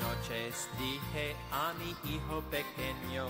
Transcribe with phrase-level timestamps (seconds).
[0.00, 3.26] noches dije a mi hijo pequeño,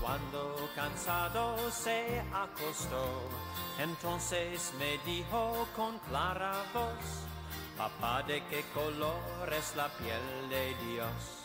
[0.00, 3.28] cuando cansado se acostó,
[3.78, 7.26] entonces me dijo con clara voz,
[7.76, 11.42] papá, ¿de qué color es la piel de Dios?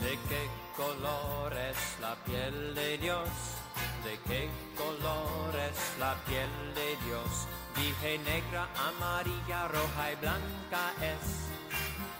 [0.00, 3.28] ¿De qué color es la piel de Dios?
[4.04, 7.46] ¿De qué color es la piel de Dios?
[7.76, 11.50] Dije negra, amarilla, roja y blanca es.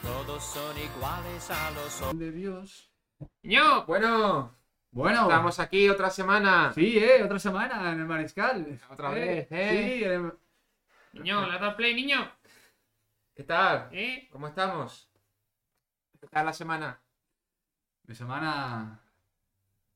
[0.02, 2.18] Todos son iguales a los ojos.
[2.18, 2.90] de Dios.
[3.42, 4.54] Niño, bueno,
[4.90, 6.72] Bueno, estamos aquí otra semana.
[6.74, 8.78] sí, eh, otra semana en el Mariscal.
[8.90, 9.70] Otra Eh, vez, eh.
[9.98, 10.32] Sí, en el-
[11.12, 12.30] Niño, ¿le has dado play, niño?
[13.34, 13.88] ¿Qué tal?
[13.92, 14.28] ¿Eh?
[14.30, 15.10] ¿Cómo estamos?
[16.20, 17.00] ¿Qué tal la semana?
[18.08, 19.00] mi semana.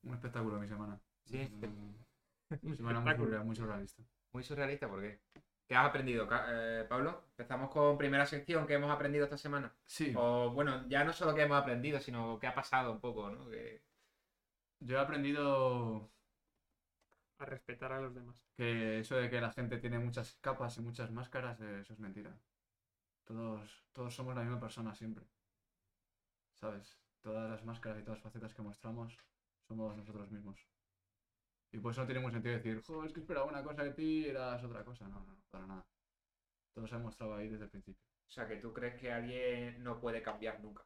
[0.03, 0.99] Un espectáculo, mi semana.
[1.23, 1.49] Sí,
[2.61, 2.99] Mi semana
[3.45, 4.03] muy surrealista.
[4.33, 5.21] muy surrealista, ¿por qué?
[5.71, 7.23] ¿Qué has aprendido, eh, Pablo?
[7.29, 9.73] Empezamos con primera sección que hemos aprendido esta semana.
[9.85, 13.29] Sí, O bueno, ya no solo que hemos aprendido, sino que ha pasado un poco,
[13.29, 13.49] ¿no?
[13.49, 13.81] Que...
[14.81, 16.11] yo he aprendido
[17.39, 18.35] A respetar a los demás.
[18.57, 21.99] que eso de que la gente tiene muchas capas y muchas máscaras, eh, eso es
[21.99, 22.37] mentira.
[23.23, 25.25] Todos, todos somos la misma persona siempre.
[26.53, 26.97] ¿Sabes?
[27.21, 29.17] Todas las máscaras y todas las facetas que mostramos
[29.67, 30.70] somos nosotros mismos.
[31.73, 33.91] Y por eso no tiene ningún sentido decir, jo, es que esperaba una cosa de
[33.93, 35.07] ti y eras otra cosa.
[35.07, 35.85] No, no, para nada.
[36.73, 38.01] Todo se ha mostrado ahí desde el principio.
[38.27, 40.83] O sea, que tú crees que alguien no puede cambiar nunca.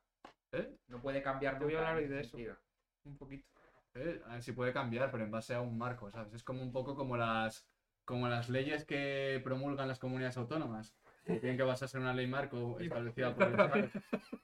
[0.51, 0.77] ¿Eh?
[0.87, 1.89] No puede cambiar Te voy a nunca.
[1.91, 2.29] hablar de eso.
[2.31, 2.57] sentido.
[3.05, 3.47] Un poquito.
[3.95, 6.33] Eh, a ver si puede cambiar, pero en base a un marco, ¿sabes?
[6.33, 7.67] Es como un poco como las,
[8.03, 10.95] como las leyes que promulgan las comunidades autónomas.
[11.23, 13.89] Que tienen que basarse en una ley marco establecida por el Estado.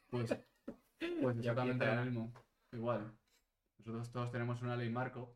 [0.10, 0.36] Pues,
[1.22, 1.96] pues exactamente empieza.
[1.96, 2.34] lo mismo.
[2.72, 3.14] Igual.
[3.80, 5.36] Nosotros todos tenemos una ley marco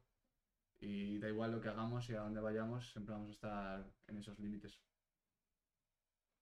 [0.80, 4.18] y da igual lo que hagamos y a dónde vayamos, siempre vamos a estar en
[4.18, 4.80] esos límites.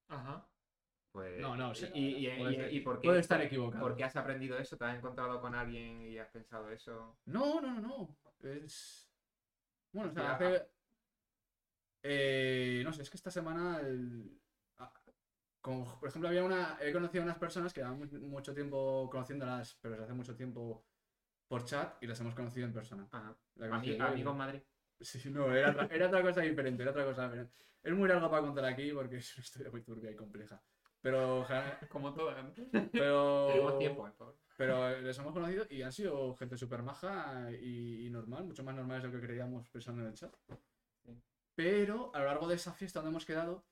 [0.07, 0.47] Ajá.
[1.11, 3.83] Pues, No, no, sí, y, y, y- por qué, puede estar equivocado.
[3.83, 4.77] ¿Por qué has aprendido eso?
[4.77, 7.19] ¿Te has encontrado con alguien y has pensado eso?
[7.25, 8.17] No, no, no, no.
[8.39, 9.07] Es.
[9.91, 10.67] Bueno, o sea, hace.
[12.01, 13.79] Eh, no sé, es que esta semana.
[13.81, 14.39] el-
[15.61, 16.77] Como, por ejemplo, había una.
[16.81, 20.35] He conocido a unas personas que llevan mu- mucho tiempo conociéndolas, pero desde hace mucho
[20.35, 20.83] tiempo
[21.47, 23.07] por chat y las hemos conocido en persona.
[23.11, 23.35] Ajá.
[23.55, 24.61] La Ami- conocí- Amigos en Madrid.
[24.99, 27.53] Sí, no, era, otra- era otra cosa diferente, era otra cosa diferente.
[27.83, 30.61] Es muy largo para contar aquí porque es una historia muy turbia y compleja.
[31.01, 31.45] Pero,
[31.89, 32.41] Como todas.
[32.43, 32.53] ¿no?
[32.91, 34.11] pero, Tenemos tiempo, eh,
[34.55, 38.73] pero les hemos conocido y han sido gente súper maja y, y normal, mucho más
[38.73, 40.33] normales de lo que creíamos pensando en el chat.
[41.03, 41.11] Sí.
[41.55, 43.65] Pero a lo largo de esa fiesta donde hemos quedado,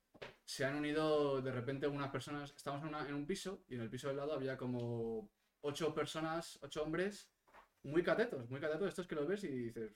[0.43, 2.51] se han unido de repente unas personas.
[2.53, 5.29] Estamos en, una- en un piso y en el piso del lado había como
[5.61, 7.30] ocho personas, ocho hombres
[7.83, 9.95] muy catetos, muy catetos, estos que los ves y dices,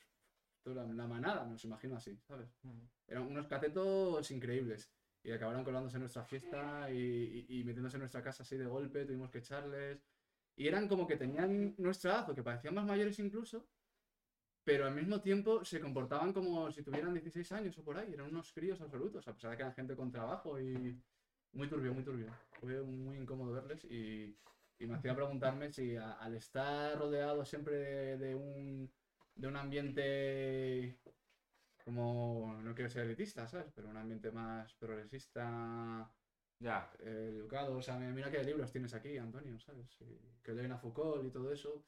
[0.66, 2.50] la, la manada, me los imagino así, ¿sabes?
[3.08, 4.92] Eran unos catetos increíbles.
[5.24, 8.66] Y acabaron colándose en nuestra fiesta y, y- y metiéndose en nuestra casa así de
[8.68, 10.04] golpe, tuvimos que echarles.
[10.56, 13.68] Y eran como que tenían nuestra edad, o que parecían más mayores incluso,
[14.64, 18.14] pero al mismo tiempo se comportaban como si tuvieran 16 años o por ahí.
[18.14, 21.00] Eran unos críos absolutos, a pesar de que eran gente con trabajo y
[21.54, 22.28] muy turbio, muy turbio.
[22.60, 24.36] Fue muy incómodo verles y,
[24.80, 28.94] y me hacía preguntarme si a- al estar rodeado siempre de, de un,
[29.36, 31.00] de un ambiente
[31.84, 33.72] como, no quiero ser elitista, ¿sabes?
[33.76, 36.12] Pero un ambiente más progresista,
[36.60, 36.92] Ya.
[37.00, 37.78] eh, educado.
[37.78, 39.98] O sea, mira qué libros tienes aquí, Antonio, ¿sabes?
[40.02, 41.86] Y que leen a Foucault y todo eso.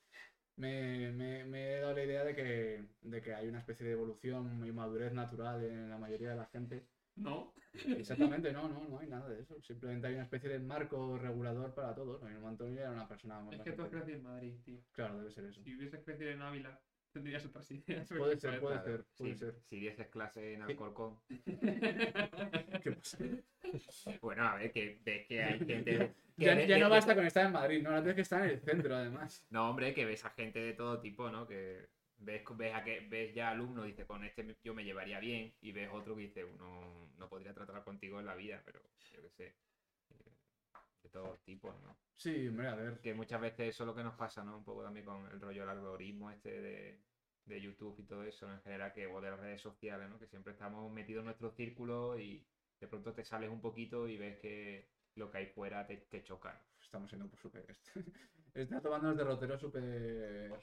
[0.56, 3.94] Me, me- me he dado la idea de que, de que hay una especie de
[3.94, 6.90] evolución y madurez natural en la mayoría de la gente.
[7.18, 7.54] No.
[7.74, 9.62] Exactamente, no, no, no hay nada de eso.
[9.62, 12.22] Simplemente hay una especie de marco regulador para todos.
[12.22, 14.56] Lo mismo Antonio era una persona más Es que tú has bastante- crecido en Madrid,
[14.64, 14.80] tío.
[14.94, 15.62] Claro, debe ser eso.
[15.62, 16.80] Si hubieses crecido en Ávila,
[17.12, 18.08] tendrías otras ideas.
[18.08, 19.60] Puede ser, puede Claro, ser, puede ser.
[19.66, 21.20] si dieses clase en Alcorcón.
[22.84, 23.18] ¿Qué pasa?
[24.22, 25.84] Bueno, a ver, que ves que hay gente.
[25.86, 28.16] que Ya, de- ya de- no de- basta con estar en Madrid, no, ahora tienes
[28.16, 29.46] que estar en el centro además.
[29.50, 31.48] No, hombre, que ves a gente de todo tipo, ¿no?
[31.48, 35.20] Que ves, ves, a que, ves ya alumnos y dices, con este yo me llevaría
[35.20, 35.56] bien.
[35.62, 38.82] Y ves otro que dice, uno no podría tratar contigo en la vida, pero
[39.14, 39.46] yo qué sé.
[40.10, 40.36] eh,
[41.04, 42.00] De todos tipos, ¿no?
[42.16, 43.00] Sí, hombre, a ver.
[43.02, 44.58] Que muchas veces eso es lo que nos pasa, ¿no?
[44.58, 47.06] Un poco también con el rollo del algoritmo este de,
[47.46, 48.56] de YouTube y todo eso, ¿no?
[48.56, 50.20] En general, que, o de las redes sociales, ¿no?
[50.20, 52.50] Que siempre estamos metidos en nuestro círculo y
[52.80, 56.24] de pronto te sales un poquito y ves que lo que hay fuera te, te
[56.24, 56.54] choca.
[56.54, 56.84] ¿no?
[56.84, 57.66] Estamos siendo pues, súper.
[58.54, 60.60] Está tomando los derroteros súper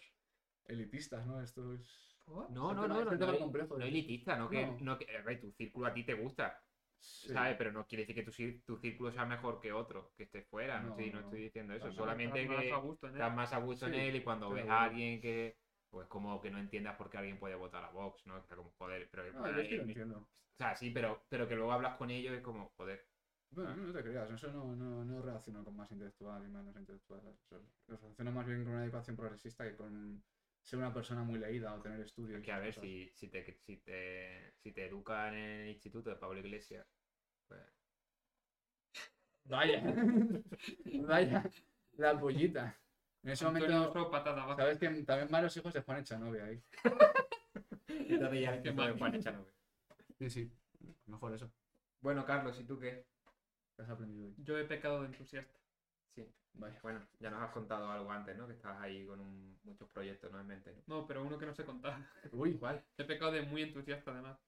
[0.66, 1.40] elitistas, ¿no?
[1.40, 2.16] Esto es.
[2.26, 4.76] No, no, no, es no, no, complejo, no elitista, no que, No.
[4.80, 6.58] no que a ver, tu círculo a ti te gusta,
[6.98, 7.28] Sí.
[7.32, 7.56] ¿sabes?
[7.58, 10.80] Pero no quiere decir que tu, tu círculo sea mejor que otro, que esté fuera,
[10.80, 11.20] no, No, estoy, no no.
[11.20, 13.20] estoy diciendo eso, solamente Estás más que a gusto en él.
[13.20, 14.74] estás más a gusto en él y cuando ves bueno.
[14.74, 15.58] a alguien que,
[15.90, 18.38] pues como que no entiendas por qué alguien puede votar a Vox, ¿no?
[18.38, 19.32] Está como, joder, pero...
[19.32, 20.18] No, yo sí lo entiendo.
[20.18, 23.06] o sea, sí, pero, pero que luego hablas con ellos es como, joder,
[23.50, 27.20] Bueno, no te creas, eso no, no, no relaciono con más intelectual y menos intelectual.
[27.86, 30.24] Lo relaciono más bien con una educación progresista que con
[30.64, 32.38] ser una persona muy leída o tener estudios.
[32.38, 36.08] Es que a ver, si, si, te, si, te, si te educan en el instituto
[36.10, 36.86] de Pablo Iglesias,
[37.46, 37.60] pues
[39.44, 39.82] Vaya,
[41.06, 41.44] vaya,
[41.98, 42.74] la pollita.
[43.22, 44.56] En ese Antonio momento, abajo.
[44.56, 46.62] sabes que también van los hijos de Juan Echanove ahí.
[47.88, 49.50] entonces ya puede Juan Echanove.
[50.18, 50.52] Sí, sí,
[51.06, 51.50] mejor eso.
[52.00, 53.06] Bueno, Carlos, ¿y tú qué?
[53.76, 54.34] ¿Qué has aprendido hoy?
[54.38, 55.63] Yo he pecado de entusiasta.
[56.14, 56.24] Sí.
[56.82, 58.46] Bueno, ya nos has contado algo antes, ¿no?
[58.46, 60.40] Que estabas ahí con un- muchos proyectos, ¿no?
[60.40, 60.82] En mente, ¿no?
[60.86, 61.96] No, pero uno que no sé contar.
[62.32, 62.80] Uy, ¿cuál?
[62.98, 64.38] He pecado de muy entusiasta además.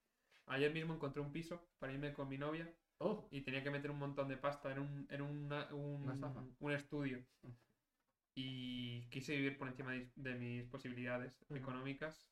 [0.45, 3.91] Ayer mismo encontré un piso para irme con mi novia Oh, y tenía que meter
[3.91, 7.19] un montón de pasta en un, en una- un, Una un estudio.
[8.35, 11.57] Y quise vivir por encima de, de mis posibilidades Ujú.
[11.57, 12.29] económicas.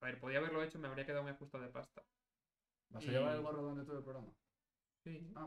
[0.00, 2.02] A ver, podía haberlo hecho, me habría quedado muy justo de pasta.
[2.90, 4.28] ¿vas a llevar el gorro durante todo el programa?
[5.06, 5.20] Sí.
[5.36, 5.46] Ah,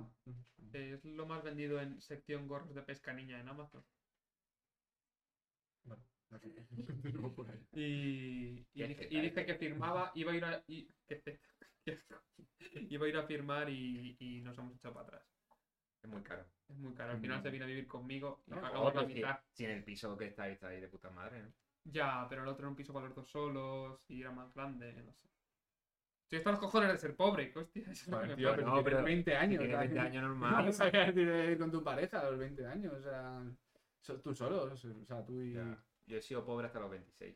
[0.72, 3.84] Es lo más vendido en sección gorros de pesca niña en Amazon.
[5.84, 6.02] bueno.
[7.36, 7.60] Por ahí.
[7.74, 10.64] Y, y que firmaba, iba a ir a.
[10.68, 10.88] y-
[12.90, 15.24] iba a ir a firmar y, y nos hemos echado para atrás.
[16.02, 16.46] Es muy caro.
[16.70, 17.12] Es muy caro.
[17.12, 17.44] Al final Mm.
[17.44, 19.40] se vino a vivir conmigo y No, pagamos la mitad.
[19.52, 21.50] si en el piso que estáis, estáis de puta madre, ¿no?
[21.84, 24.94] Ya, pero el otro era un piso para los dos solos y era más grande,
[25.04, 25.39] no sé.
[26.30, 27.84] Estoy hasta los cojones de ser pobre, hostia.
[27.92, 28.36] tío, pasa.
[28.36, 29.60] pero no, pero 20 Si años.
[29.62, 30.72] tienes 20 años No normal.
[30.74, 33.42] sabías ir con tu pareja a los 20 años, o sea,
[34.00, 35.54] so- tú solo, o sea, tú y...
[35.54, 35.84] Ya.
[36.06, 37.36] Yo he sido pobre hasta los 26.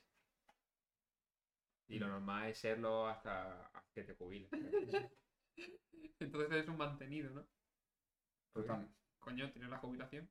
[1.87, 4.51] Y lo normal es serlo hasta, que te jubiles.
[6.19, 7.47] Entonces eres un mantenido, ¿no?
[8.53, 8.87] Total.
[9.19, 10.29] Coño, tienes la jubilación.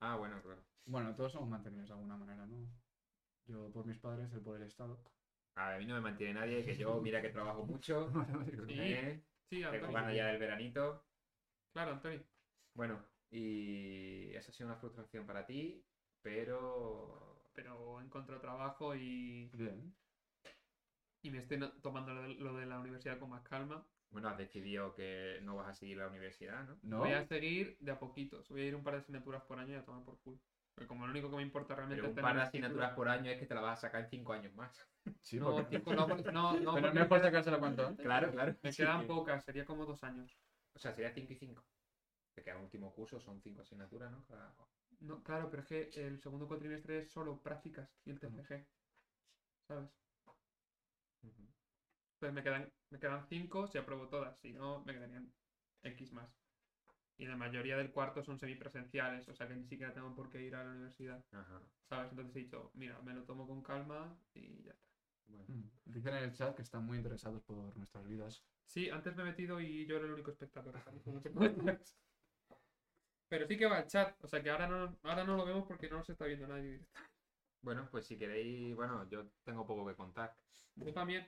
[0.00, 0.64] Ah, bueno, claro.
[0.86, 2.66] Bueno, todos somos mantenidos de alguna manera, ¿no?
[3.46, 4.98] Yo por mis padres, él por el Estado.
[5.56, 8.10] A mí no me mantiene nadie, que yo, mira que trabajo mucho.
[8.66, 8.74] Sí.
[8.80, 9.22] ¿eh?
[9.48, 11.04] Sí, Tengo ganas ya del veranito.
[11.72, 12.22] Claro, Antonio.
[12.74, 15.84] Bueno, y esa ha sido una frustración para ti,
[16.22, 17.50] pero...
[17.54, 19.94] Pero he encontrado trabajo y, Bien.
[21.22, 23.86] y me estoy tomando lo de, lo de la universidad con más calma.
[24.10, 26.78] Bueno, has decidido que no vas a seguir la universidad, ¿no?
[26.82, 26.98] ¿No?
[26.98, 28.48] Voy a seguir de a poquitos.
[28.48, 30.38] Voy a ir un par de asignaturas por año y a tomar por culo.
[30.74, 32.92] Porque como lo único que me importa realmente Pero es un tener par de asignaturas
[32.94, 34.76] por año es que te la vas a sacar en 5 años más.
[35.20, 38.04] Sí, No, porque- cinco, no, no, no, Pero porque no es por sacárselo cuanto antes.
[38.04, 38.54] Claro, claro.
[38.62, 40.36] me Sí, quedan que- pocas, sería como dos años.
[40.74, 41.62] O sea, sería 5 y 5.
[42.34, 44.22] Te queda un último curso, son 5 asignaturas, ¿no?
[44.26, 44.54] Cada-
[45.00, 48.66] No, claro, pero es que el segundo cuatrimestre es solo prácticas y el TFG.
[49.68, 49.88] ¿Sabes?
[51.22, 51.42] Ujú.
[52.16, 55.32] Entonces me quedan, me quedan cinco si apruebo todas, si no, me quedarían
[55.82, 56.28] X más.
[57.16, 60.42] Y la mayoría del cuarto son semipresenciales, o sea que ni siquiera tengo por qué
[60.42, 61.62] ir a la universidad, Ajá.
[61.88, 62.10] ¿sabes?
[62.10, 64.88] Entonces he dicho, mira, me lo tomo con calma y ya está.
[65.26, 65.44] Bueno.
[65.48, 65.70] Mm.
[65.84, 68.44] Dicen en el chat que están muy interesados por nuestras vidas.
[68.66, 70.74] Sí, antes me he metido y yo era el único espectador.
[73.28, 75.64] Pero sí que va el chat, o sea que ahora no, ahora no lo vemos
[75.66, 76.80] porque no nos está viendo nadie.
[77.62, 80.36] Bueno, pues si queréis, bueno, yo tengo poco que contar.
[80.76, 81.26] Yo también,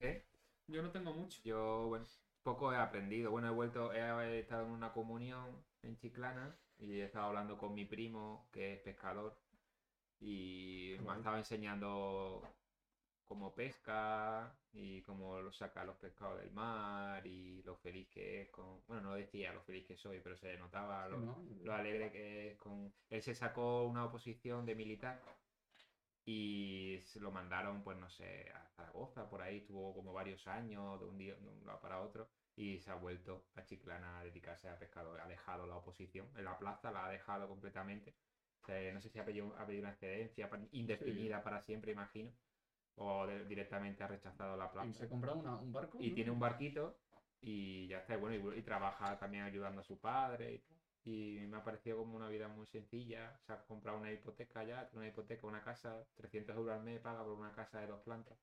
[0.00, 0.24] ¿Eh?
[0.66, 1.40] yo no tengo mucho.
[1.44, 2.06] Yo, bueno,
[2.42, 3.30] poco he aprendido.
[3.30, 7.74] Bueno, he vuelto, he estado en una comunión en Chiclana y he estado hablando con
[7.74, 9.36] mi primo, que es pescador,
[10.20, 12.42] y me estado enseñando
[13.26, 18.50] cómo pesca y cómo lo saca los pescados del mar y lo feliz que es
[18.50, 18.80] con...
[18.88, 22.58] Bueno, no decía lo feliz que soy, pero se notaba lo, lo alegre que es
[22.58, 22.92] con...
[23.08, 25.22] Él se sacó una oposición de militar
[26.24, 31.00] y se lo mandaron, pues no sé, a Zaragoza, por ahí, estuvo como varios años
[31.00, 34.24] de un día de un lado para otro y se ha vuelto a Chiclana a
[34.24, 35.14] dedicarse a pescado.
[35.20, 38.12] Ha dejado la oposición en la plaza, la ha dejado completamente.
[38.62, 42.30] O sea, no sé si ha pedido, ha pedido una excedencia indefinida para siempre, imagino.
[42.96, 45.98] O de- directamente ha rechazado la plaza Y se compra una- un barco.
[46.00, 46.14] y ¿no?
[46.14, 46.94] tiene un barquito
[47.40, 50.79] y ya está, y bueno, y, y trabaja también ayudando a su padre y tal.
[51.04, 53.38] Y me ha parecido como una vida muy sencilla.
[53.46, 57.24] Se ha comprado una hipoteca ya, una hipoteca, una casa, 300 euros al mes paga
[57.24, 58.38] por una casa de dos plantas.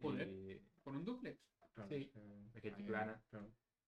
[0.00, 0.28] Joder.
[0.28, 1.38] Y, ¿Con un duplex?
[1.74, 2.12] Claro, sí,
[2.54, 3.18] es claro.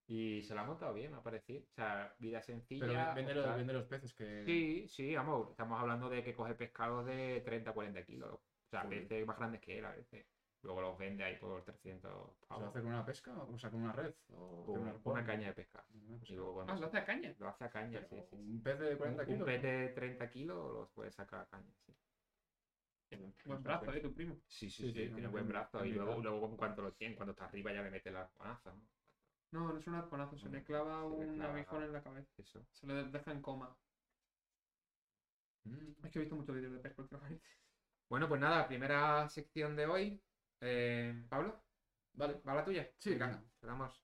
[0.09, 1.63] y se la ha montado bien, me ha parecido.
[1.63, 2.87] O sea, vida sencilla.
[2.87, 4.45] Pero vende los, vende los peces que.
[4.45, 8.35] Sí, sí, vamos, estamos hablando de que coge pescados de 30 40 kilos.
[8.35, 9.07] O sea, Joder.
[9.07, 10.27] peces más grandes que él a veces.
[10.67, 12.69] Luego los vende ahí por 300 ¿Se lo pavos.
[12.71, 13.33] hace con una pesca?
[13.39, 14.13] O sea, con una red.
[14.35, 15.85] O Con una, caña de pesca.
[15.95, 16.33] Una pesca.
[16.33, 17.35] Y luego cuando Ah, se- lo hace a caña.
[17.39, 18.37] Lo hace a caña, sí, sí, sí.
[18.37, 19.41] Un pez de 40 Un, kilos.
[19.41, 21.95] un pez de 30 kilos los puede sacar a caña, sí.
[23.45, 24.35] Buen brazo, eh, tu primo.
[24.49, 25.85] Sí, sí, sí, tiene no, buen brazo.
[25.85, 28.73] Y luego, luego en cuanto lo tiene, cuando está arriba ya le mete la arponaza,
[28.75, 28.83] ¿no?
[29.53, 31.55] No, no es un arponazo, se No, le clava se le un clava.
[31.55, 32.29] aguijón en la cabeza.
[32.37, 32.67] Eso.
[32.73, 33.77] Se le deja en coma.
[35.65, 36.05] Mm.
[36.05, 37.49] Es que he visto muchos vídeos de pesca últimamente.
[38.09, 40.23] Bueno, pues nada, primera sección de hoy.
[40.61, 41.63] Eh, ¿Pablo?
[42.15, 42.41] Vale.
[42.47, 42.91] ¿Va la tuya?
[42.99, 43.11] Sí.
[43.11, 44.03] Venga, vamos.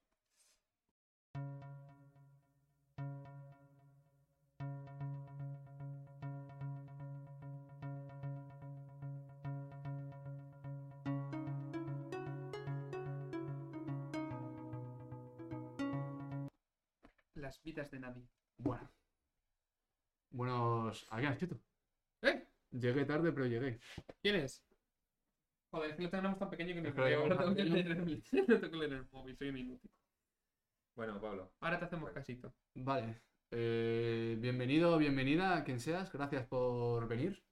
[17.35, 18.27] Las vidas de nadie.
[18.57, 18.89] Bueno.
[20.29, 21.05] Buenos.
[21.09, 21.59] ¿A qué has escrito?
[22.21, 22.47] ¿Eh?
[22.71, 23.79] Llegué tarde, pero llegué.
[24.21, 24.63] ¿Quién es?
[25.73, 28.23] Joder, es que lo tenemos tan pequeño que ni me Ahora tengo que leer el-
[28.31, 29.91] no tengo que leer en el móvil, soy un inútil.
[30.95, 31.51] Bueno, Pablo.
[31.61, 32.53] Ahora te hacemos casito.
[32.75, 33.19] Vale.
[33.49, 36.11] eh, bienvenido bienvenida quien seas.
[36.13, 37.43] Gracias por venir.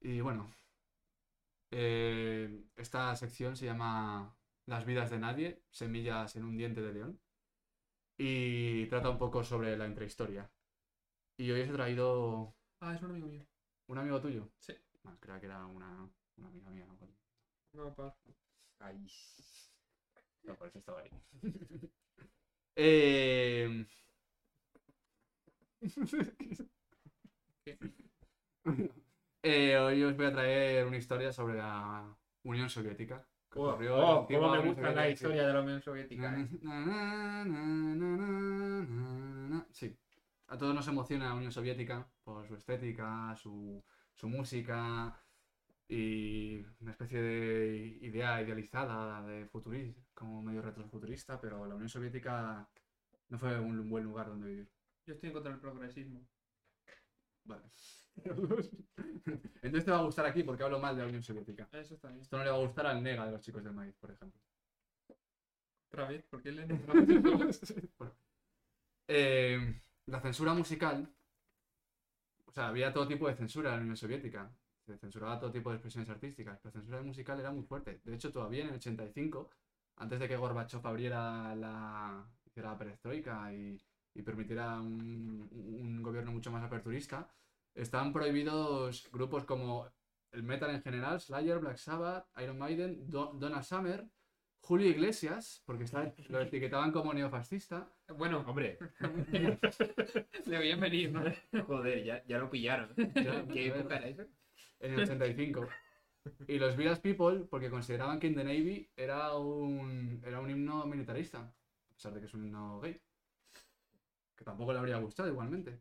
[0.00, 0.50] Y bueno.
[1.72, 4.34] eh, esta sección se llama
[4.66, 7.20] Las vidas de nadie, semillas en un diente de león.
[8.18, 10.50] Y trata un poco sobre la intrahistoria.
[11.38, 13.46] Y hoy os he traído Ah, es un amigo mío.
[13.88, 14.48] un amigo tuyo.
[14.58, 14.72] Sí.
[15.04, 16.86] Ah, creía que era una, una amiga mía.
[16.86, 17.84] ¿no?
[17.84, 18.14] No, pa.
[18.80, 19.06] Ay.
[20.44, 21.10] No, por eso estaba ahí.
[22.76, 23.86] Eh,
[29.42, 32.14] eh, hoy os voy a traer una historia sobre la
[32.44, 33.26] Unión Soviética.
[33.54, 36.38] Oh, oh, cómo me gusta la historia de la Unión Soviética.
[36.38, 36.48] eh.
[39.72, 39.96] Sí,
[40.48, 43.82] a todos nos emociona la Unión Soviética por su estética, su,
[44.14, 45.18] su música
[45.88, 52.68] y una especie de idea idealizada de futurismo, como medio retrofuturista, pero la Unión Soviética
[53.28, 54.70] no fue un buen lugar donde vivir.
[55.06, 56.26] Yo estoy en contra del progresismo.
[57.44, 57.64] Vale.
[59.62, 61.68] Entonces te va a gustar aquí porque hablo mal de la Unión Soviética.
[61.72, 62.20] Eso está bien.
[62.20, 64.40] Esto no le va a gustar al nega de los chicos del maíz, por ejemplo.
[65.88, 66.66] Otra vez, ¿por qué le
[67.98, 68.14] Bueno.
[69.06, 71.08] Eh, la censura musical.
[72.46, 74.50] O sea, había todo tipo de censura en la Unión Soviética.
[74.86, 76.58] Se censuraba todo tipo de expresiones artísticas.
[76.62, 78.00] pero La censura musical era muy fuerte.
[78.04, 79.50] De hecho, todavía en el 85,
[79.96, 83.76] antes de que Gorbachev abriera la, hiciera la perestroika y,
[84.14, 87.28] y permitiera un, un gobierno mucho más aperturista,
[87.74, 89.88] estaban prohibidos grupos como
[90.32, 94.06] el metal en general, Slayer, Black Sabbath, Iron Maiden, Do- Donna Summer,
[94.60, 95.84] Julio Iglesias, porque
[96.28, 97.88] lo etiquetaban como neofascista.
[98.16, 98.78] Bueno, Hombre,
[100.46, 101.22] le voy a venir, ¿no?
[101.66, 102.94] joder, ya, ya lo pillaron.
[102.94, 104.22] ¿Qué época era eso?
[104.80, 105.66] En el 85.
[106.48, 110.84] Y los Village People, porque consideraban que In the Navy era un, era un himno
[110.86, 113.00] militarista, a pesar de que es un himno gay.
[114.36, 115.78] Que tampoco le habría gustado igualmente.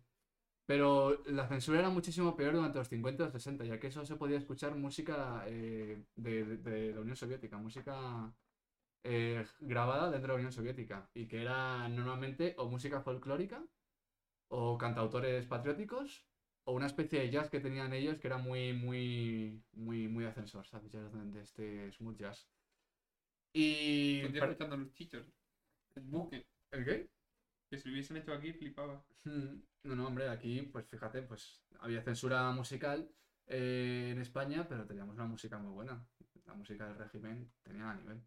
[0.66, 4.06] Pero la censura era muchísimo peor durante los 50 y los 60, ya que eso
[4.06, 8.34] se podía escuchar música eh, de, de- la Unión Soviética, música
[9.04, 13.64] eh, grabada dentro de la Unión Soviética, y que era normalmente o música folclórica,
[14.50, 16.26] o cantautores patrióticos,
[16.66, 20.66] o una especie de jazz que tenían ellos que era muy, muy, muy, muy ascensor,
[20.68, 20.92] ¿sabes?
[20.92, 22.48] Jazz de este smooth jazz.
[23.54, 24.22] Y...
[24.22, 25.26] Estoy escuchando los chichos.
[25.96, 26.46] El buque.
[26.72, 27.10] ¿El qué?
[27.70, 29.04] Que si lo hubiesen hecho aquí, flipaba.
[29.24, 33.10] Mm, No, no, hombre, aquí, pues fíjate, pues había censura musical
[33.48, 36.04] eh, en España, pero teníamos una música muy buena.
[36.46, 38.22] La música del régimen tenía a nivel.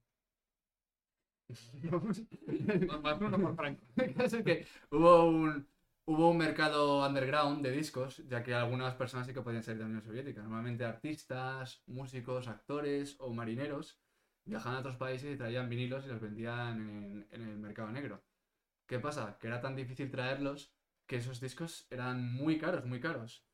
[3.03, 3.83] Más uno por Franco.
[4.45, 5.67] Que hubo un,
[6.09, 9.81] hubo un mercado underground de discos, ya que algunas personas sí que podían ser de
[9.83, 10.43] la Unión Soviética.
[10.43, 14.01] Normalmente artistas, músicos, actores o marineros
[14.47, 18.25] viajaban a otros países y traían vinilos y los vendían en, el mercado negro.
[18.87, 19.39] ¿Qué pasa?
[19.39, 20.73] Que era tan difícil traerlos
[21.07, 23.45] que esos discos eran muy caros, muy caros.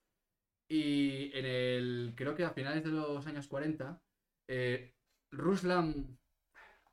[0.69, 4.01] Y en el, creo que a finales de los años 40,
[4.49, 4.95] eh,
[5.33, 6.19] Ruslan,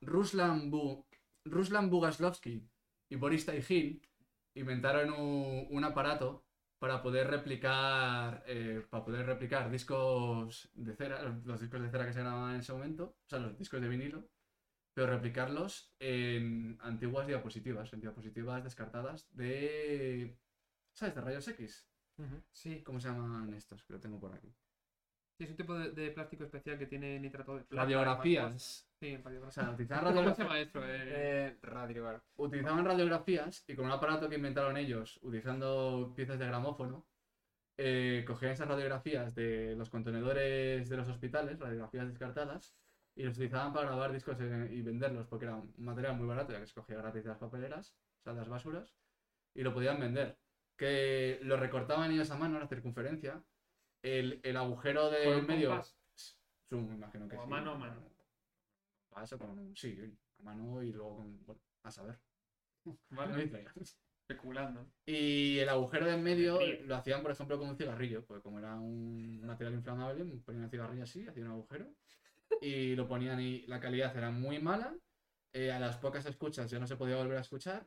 [0.00, 1.06] Ruslan, Bu-
[1.44, 2.68] Ruslan Bugaslovsky
[3.10, 4.02] y Boris Taigin
[4.54, 6.44] inventaron un, un aparato
[6.78, 12.12] para poder replicar eh, para poder replicar discos de cera, los discos de cera que
[12.12, 14.28] se grababan en ese momento, o sea, los discos de vinilo,
[14.92, 20.36] pero replicarlos en antiguas diapositivas, en diapositivas descartadas de
[20.92, 21.14] ¿sabes?
[21.14, 21.86] de rayos X.
[22.52, 22.82] Sí.
[22.82, 23.84] ¿Cómo se llaman estos?
[23.84, 24.52] Que lo tengo por aquí.
[25.38, 27.84] Sí, es un tipo de, de plástico especial que tiene nitrato de plata.
[27.84, 28.91] Radiografías.
[29.02, 29.54] Sí, O radiografías.
[29.54, 30.46] sea, utilizaban ¿Cómo se radiografías.
[30.46, 30.78] llama esto?
[30.84, 37.04] Eh, Eh, utilizaban radiografías y con un aparato que inventaron ellos, utilizando piezas de gramófono,
[37.78, 42.76] eh, cogían esas radiografías de los contenedores de los hospitales, radiografías descartadas,
[43.16, 46.52] y los utilizaban para grabar discos en- y venderlos, porque era un material muy barato,
[46.52, 48.94] ya que se cogía gratis de las papeleras, o sea, de las basuras,
[49.52, 50.38] y lo podían vender.
[50.78, 53.42] Que lo recortaban ellos a mano, la circunferencia,
[54.04, 55.82] el, el agujero del medio...
[56.70, 57.50] me imagino que O sí.
[57.50, 58.11] mano a mano.
[59.12, 59.98] Paso con, sí,
[60.38, 62.18] a mano y luego con, bueno, a saber.
[63.10, 63.82] Vale, No
[64.32, 64.92] especulando.
[65.06, 68.58] Y el agujero de en medio lo hacían, por ejemplo, con un cigarrillo, porque como
[68.58, 71.94] era un material inflamable, ponían el cigarrillo así, hacían un agujero
[72.60, 74.96] y lo ponían y la calidad era muy mala,
[75.52, 77.86] eh, a las pocas escuchas ya no se podía volver a escuchar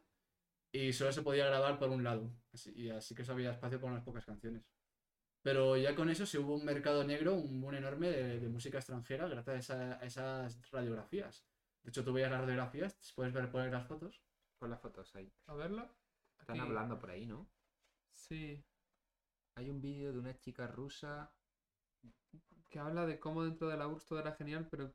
[0.72, 3.80] y solo se podía grabar por un lado, así, y así que eso había espacio
[3.80, 4.64] para unas pocas canciones.
[5.46, 8.80] Pero ya con eso se hubo un mercado negro, un boom enorme de, de música
[8.80, 11.46] extranjera gracias a, esa- a esas radiografías.
[11.84, 14.24] De hecho, tú veías las radiografías, puedes ver poner las fotos
[14.60, 15.32] Pon las fotos ahí.
[15.48, 15.84] A verla.
[16.40, 16.68] Están Aquí.
[16.68, 17.48] hablando por ahí, ¿no?
[18.14, 18.64] Sí.
[19.56, 21.32] Hay un vídeo de una chica rusa.
[22.70, 24.94] Que habla de cómo dentro de la URSS todo era genial, pero,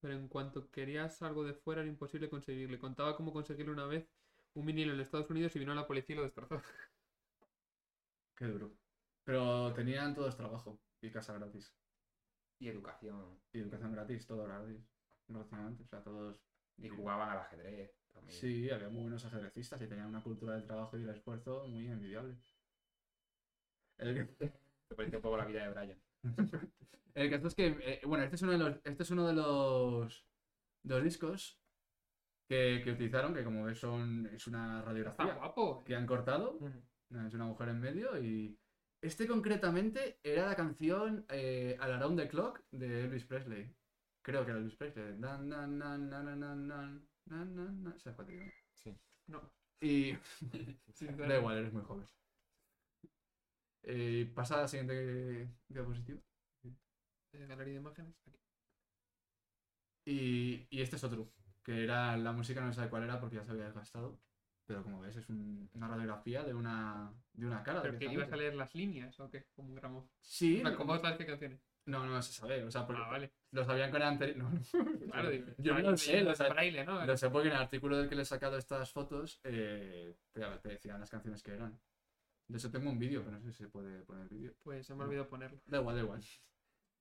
[0.00, 2.78] pero en cuanto querías algo de fuera era imposible conseguirle.
[2.78, 4.08] Contaba cómo conseguirle una vez
[4.54, 6.60] un vinilo en Estados Unidos y vino la policía y lo destrozó.
[8.36, 8.76] Qué duro.
[9.24, 11.74] Pero tenían todos trabajo y casa gratis.
[12.58, 13.40] Y educación.
[13.52, 14.80] Y educación gratis, todo gratis.
[15.26, 15.82] Prácticamente.
[15.82, 16.40] O sea, todos.
[16.78, 18.38] Y jugaban al ajedrez también.
[18.38, 21.86] Sí, había muy buenos ajedrecistas y tenían una cultura del trabajo y del esfuerzo muy
[21.86, 22.36] envidiable.
[23.98, 24.52] El, Te
[24.96, 26.02] parece un poco la vida de Brian.
[27.14, 29.34] el caso es que, eh, bueno, este es uno de los, este es uno de
[29.34, 30.26] los,
[30.82, 31.60] de los discos
[32.48, 35.84] que, que utilizaron, que como ves son, es una radiografía guapo.
[35.84, 36.58] que han cortado,
[37.26, 38.58] es una mujer en medio y
[39.02, 43.68] este concretamente era la canción eh, Al Around the Clock de Elvis Presley.
[44.22, 45.18] Creo que era Elvis Presley.
[45.18, 47.98] Dan, dan, dan, nan, nan, nan, nan, nan, nan, nan.
[47.98, 48.44] ¿Sabes cuál te digo?
[48.74, 48.96] Sí.
[49.26, 49.40] No.
[49.80, 50.12] Y
[51.26, 52.06] Da igual, eres muy joven.
[53.84, 56.20] Eh, pasa a la siguiente diapositiva.
[57.32, 58.14] Eh, Galería de imágenes.
[58.26, 58.38] Aquí.
[60.04, 61.28] Y, y este es otro,
[61.64, 64.18] que era la música, no sé cuál era porque ya se había desgastado.
[64.66, 67.82] Pero como ves, es un- una radiografía de una, de una cara.
[67.82, 68.42] ¿Pero que ibas a directamente.
[68.44, 69.46] leer las líneas o qué?
[69.54, 70.08] Como un gramo.
[70.20, 71.60] Sí, O sea, ¿Cómo sabes qué canciones?
[71.86, 72.62] no, no se sabe.
[72.62, 73.32] O sea, porque Ah, vale.
[73.50, 74.36] lo sabían con anterior.
[74.38, 74.60] No, no.
[75.12, 77.04] Claro, digo, Yo no lo sé, lo braille, ¿no?
[77.04, 80.40] lo sé porque en el artículo del que le he sacado estas fotos eh, te,
[80.62, 81.78] te decían las canciones que eran.
[82.48, 84.54] De eso tengo un vídeo, pero no sé si se puede poner vídeo.
[84.62, 85.60] Pues se me ha olvidado ponerlo.
[85.66, 86.22] Da igual, da igual.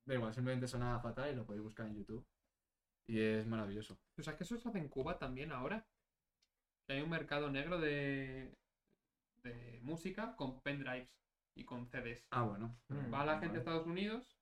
[0.04, 2.26] Da igual, simplemente suena fatal y lo podéis buscar en YouTube.
[3.08, 4.00] Y es maravilloso.
[4.18, 5.86] O sea, que eso se hace en Cuba también ahora.
[6.92, 8.54] Hay un mercado negro de,
[9.44, 11.10] de música con pendrives
[11.56, 12.26] y con CDs.
[12.32, 12.78] Ah, bueno.
[12.90, 13.14] Mm.
[13.14, 13.60] Va la gente a.
[13.60, 14.38] Estados Unidos,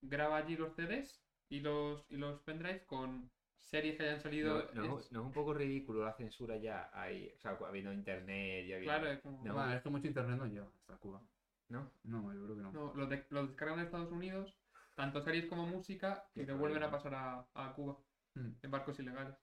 [0.00, 4.68] graba allí los CDs y los, y los pendrives con series que hayan salido.
[4.74, 7.32] no, es- no es un poco ridículo la censura ya ahí.
[7.36, 8.92] O sea, habiendo internet y habiendo.
[8.98, 9.72] Claro, es como- No.
[9.72, 11.20] Es que mucho internet no llega hasta Cuba.
[11.68, 11.90] ¿No?
[12.04, 12.72] No, yo creo que no.
[12.72, 14.56] No, los, de- los descargan en Estados Unidos,
[14.94, 17.98] tanto series como música, y Qué devuelven a pasar a, a Cuba
[18.34, 18.52] Mm.
[18.62, 19.36] en barcos ilegales.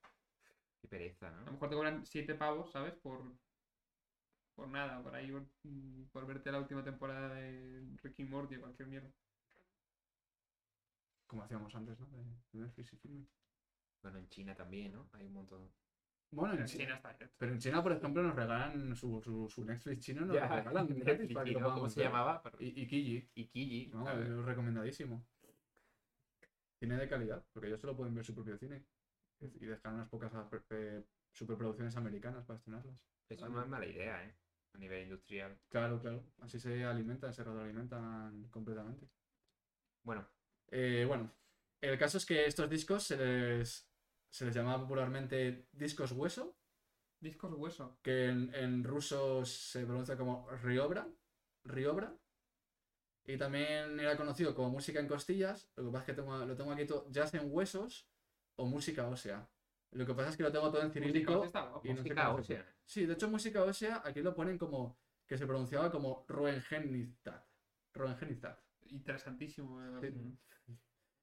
[0.82, 1.52] Qué pereza, A lo ¿no?
[1.54, 2.94] mejor te cobran 7 pavos, ¿sabes?
[2.96, 3.22] Por,
[4.56, 5.44] por nada, por ahí, por,
[6.12, 9.10] por verte la última temporada de Ricky Morty o cualquier mierda.
[11.28, 12.08] Como hacíamos antes, ¿no?
[12.08, 13.28] De, de Netflix y Filmin.
[14.02, 15.10] Bueno, en China también, ¿no?
[15.14, 15.70] Hay un montón.
[16.32, 16.84] Bueno, Pero en en China.
[16.84, 17.30] China está.
[17.38, 20.56] Pero en China, por ejemplo, nos regalan su, su, su Netflix chino, nos Ya, lo
[20.56, 21.74] regalan Netflix, para que lo ¿no?
[21.74, 22.42] ¿Cómo se llamaba?
[22.42, 23.30] Pero- Ikiji.
[23.36, 24.28] ver.
[24.28, 25.26] es recomendadísimo.
[26.80, 28.86] Cine de calidad, porque ellos solo pueden ver su propio cine.
[29.42, 30.32] Y dejar unas pocas
[30.72, 33.02] eh, superproducciones americanas para estrenarlas.
[33.30, 34.36] Eso no es mala idea, ¿eh?
[34.74, 35.58] A nivel industrial.
[35.70, 36.24] Claro, claro.
[36.42, 39.08] Así se alimentan, se retroalimentan completamente.
[40.04, 40.28] Bueno,
[40.72, 41.32] Eh, bueno,
[41.82, 43.90] el caso es que estos discos se les,
[44.30, 46.56] se les llamaba popularmente discos hueso,
[47.20, 47.98] Discos hueso.
[48.02, 51.08] que en, en ruso se pronuncia como riobra,
[51.66, 52.16] riobra,
[53.26, 56.56] y también era conocido como música en costillas, lo que pasa es que tengo, lo
[56.56, 58.08] tengo aquí todo, jazz en huesos
[58.60, 59.48] o música ósea.
[59.92, 61.32] Lo que pasa es que lo tengo todo en cirílico.
[61.32, 62.66] no sé música ósea.
[62.86, 67.46] Sí, de hecho música ósea aquí lo ponen como que se pronunciaba como Roengeniztat.
[67.94, 68.60] Roengeniztat.
[68.88, 69.82] Interesantísimo.
[69.82, 70.38] eh, Sí.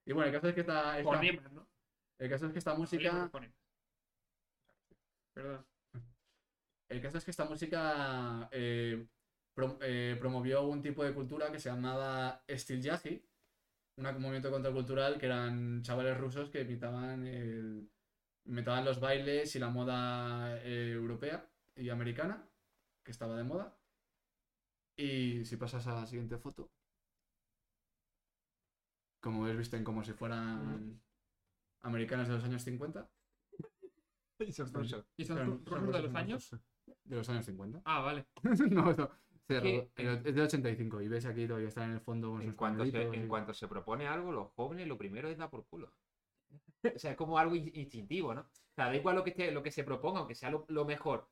[0.06, 1.68] Y bueno, el caso es que esta, esta- Fonemas, ¿no?
[2.18, 3.30] el caso es que esta música.
[5.34, 5.66] Perdón.
[6.88, 9.06] El caso es que esta música eh,
[9.56, 13.25] prom- eh, promovió un tipo de cultura que se llamaba Stilyagi,
[13.98, 17.90] un movimiento contracultural que eran chavales rusos que imitaban, el-
[18.44, 22.46] imitaban los bailes y la moda eh, europea y americana,
[23.02, 23.74] que estaba de moda.
[24.98, 26.70] Y si pasas a la siguiente foto,
[29.20, 31.00] como ves, visten como si fueran
[31.82, 33.08] americanos de los años 50.
[34.38, 35.06] Y son rusos.
[35.16, 36.50] ¿Y son Son- ru- son rusos de los años?
[37.04, 37.80] De los años 50.
[37.86, 38.26] Ah, vale.
[38.70, 39.10] no, no.
[39.48, 42.84] Es de 85 y ves aquí todavía está en el fondo con En sus cuanto,
[42.84, 45.66] se, pañuelitos en y- cuanto se propone algo, los jóvenes lo primero es dar por
[45.66, 45.92] culo.
[46.94, 48.40] O sea, es como algo in- instintivo, ¿no?
[48.42, 50.84] O sea, da igual lo que, esté- lo que se proponga, aunque sea lo, lo
[50.84, 51.28] mejor.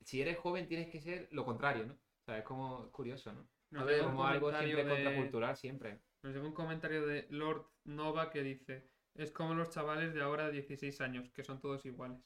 [0.00, 1.94] Si eres joven, tienes que ser lo contrario, ¿no?
[1.94, 3.46] O sea, es como curioso, ¿no?
[3.70, 6.00] Nos A ver, Como algo siempre de- contracultural, siempre.
[6.22, 10.46] Nos llega un comentario de Lord Nova que dice: Es como los chavales de ahora
[10.46, 12.20] de 16 años, que son todos iguales.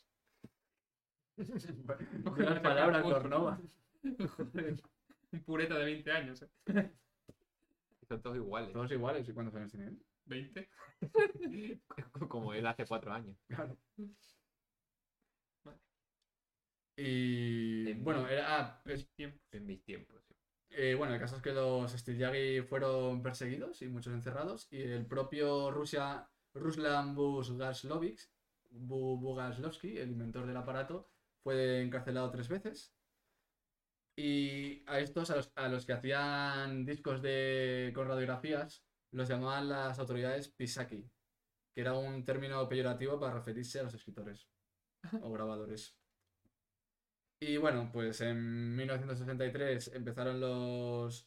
[2.25, 3.61] Buenas palabras, Cornova.
[4.37, 4.81] Joder,
[5.33, 6.51] Un pureta de 20 años, ¿eh?
[8.09, 8.73] Son todos iguales.
[8.73, 9.29] Todos iguales.
[9.29, 10.03] ¿Y cuántos años tienen?
[10.27, 10.69] 20.
[12.29, 13.37] Como él hace cuatro años.
[13.49, 13.77] Claro.
[15.65, 15.79] Vale.
[16.97, 19.39] Y En bueno, mi- era, ah, es- Tiempo.
[19.53, 20.23] En mis tiempos.
[20.29, 20.35] sí.
[20.71, 24.67] eh, bueno, el caso es que los Stilyagi fueron perseguidos y muchos encerrados.
[24.71, 28.29] Y el propio Rusia, Ruslan Bugaslovich,
[28.71, 31.09] Bu- Bugaslovsky, el inventor del aparato,
[31.43, 32.95] fue encarcelado tres veces.
[34.17, 39.69] Y a estos, a los, a los que hacían discos de, con radiografías, los llamaban
[39.69, 41.09] las autoridades pisaki,
[41.75, 44.49] que era un término peyorativo para referirse a los escritores
[45.23, 45.97] o grabadores.
[47.41, 51.27] Y bueno, pues en 1963 empezaron los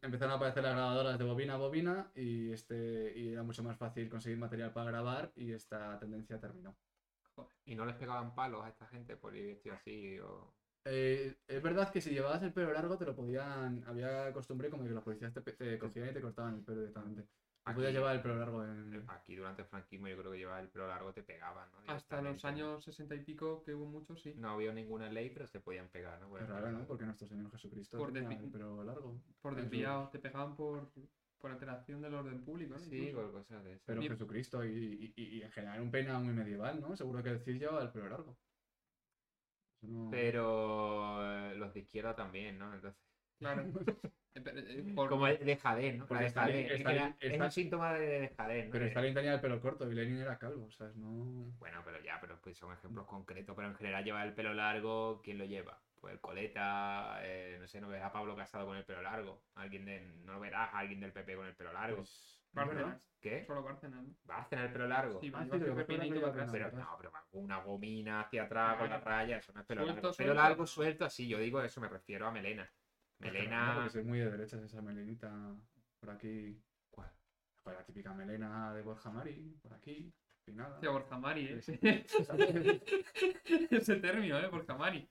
[0.00, 3.76] empezaron a aparecer las grabadoras de bobina a bobina y este y era mucho más
[3.76, 6.76] fácil conseguir material para grabar y esta tendencia terminó.
[7.64, 10.18] ¿Y no les pegaban palos a esta gente por ir vestido así?
[10.20, 10.52] O...
[10.84, 13.84] Eh, es verdad que si llevabas el pelo largo te lo podían.
[13.86, 17.26] Había costumbre como que los policías te, te cogían y te cortaban el pelo directamente.
[17.64, 19.04] Aquí- podías llevar el pelo largo en.
[19.08, 21.92] Aquí durante el franquismo yo creo que llevaba el pelo largo te pegaban, ¿no?
[21.92, 24.34] Hasta los años 60 y pico, que hubo muchos, sí.
[24.36, 26.36] No había ninguna ley, pero se podían pegar, ¿no?
[26.36, 26.84] El raro, ¿no?
[26.86, 29.20] Porque nuestro Señor Jesucristo Por tenía el pelo largo.
[29.40, 30.90] Por desviado, te pegaban por,
[31.38, 32.80] por alteración del orden público, ¿no?
[32.80, 33.82] Sí, por cosas de eso.
[33.86, 36.96] Pero Jesucristo y, y- y en general un peinado muy medieval, ¿no?
[36.96, 38.36] Seguro que el Cid llevaba el pelo largo.
[39.82, 42.72] No- Pero eh, los de izquierda también, ¿no?
[42.74, 43.00] Entonces,
[43.38, 43.64] Claro.
[44.34, 46.06] Eh, eh, por- como el dejadez, ¿no?
[46.06, 48.72] Porque Stalin- dejadez, Stalin- es un síntoma de dejadez, ¿no?
[48.72, 50.96] Pero Stalin tenía el pelo corto y Lenin era calvo, ¿sabes?
[50.96, 51.52] No.
[51.58, 55.20] Bueno, pero ya, pero pues son ejemplos concretos, pero en general lleva el pelo largo,
[55.22, 55.82] ¿quién lo lleva?
[56.02, 59.44] Pues el coleta, eh, no sé, no ves a Pablo Casado con el pelo largo,
[59.54, 61.98] alguien de, no lo verás a alguien del PP con el pelo largo.
[61.98, 63.00] Pues, Bárcenas.
[63.20, 63.44] ¿Qué?
[63.46, 64.12] Solo Bárcenas, ¿no?
[64.24, 65.20] ¿Vas a tener el pelo largo?
[65.20, 65.72] Sí, Ah, sí, pero
[66.26, 66.48] atrás.
[66.50, 66.84] Pero atrás.
[66.84, 70.02] no, pero una gomina hacia atrás con la raya, eso no es pelo Suelto, largo.
[70.02, 70.34] Pelo suelto.
[70.42, 72.68] largo, suelto, así, yo digo eso, me refiero a melena.
[73.20, 73.72] No, Melena.
[73.76, 75.30] porque soy muy de derechas esa melenita
[76.00, 76.60] por aquí.
[76.90, 77.12] ¿Cuál?
[77.62, 80.12] Pues la típica melena de Borja Mari, por aquí,
[80.44, 80.74] peinada.
[80.74, 81.62] Hostia, Borja Mari, ¿eh?
[81.62, 81.78] Sí,
[83.70, 84.48] Ese término, ¿eh?
[84.48, 85.08] Borja Mari.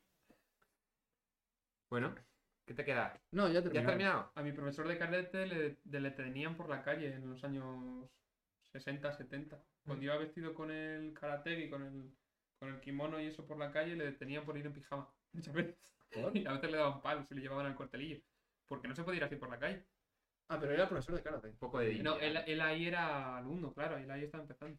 [1.92, 2.16] Bueno,
[2.66, 3.22] ¿qué te queda?
[3.32, 3.86] No, ya ¿Ya has terminé.
[3.86, 4.32] terminado?
[4.34, 8.10] A mi profesor de carrete le, de- le tenían por la calle en los años
[8.72, 9.58] 60, 70.
[9.58, 9.60] Mm.
[9.88, 12.16] Cuando iba vestido con el karate y con el,
[12.60, 15.14] con el kimono y eso por la calle, le detenían por ir en pijama.
[15.34, 15.94] Muchas veces.
[16.14, 16.36] ¿Por?
[16.36, 18.22] Y a veces le daban palos y le llevaban al cuartelillo.
[18.68, 19.84] Porque no se podía ir así por la calle.
[20.48, 21.48] Ah, pero era profesor de karate.
[21.50, 24.78] Un poco de No, él, él ahí era alumno, claro, él ahí estaba empezando.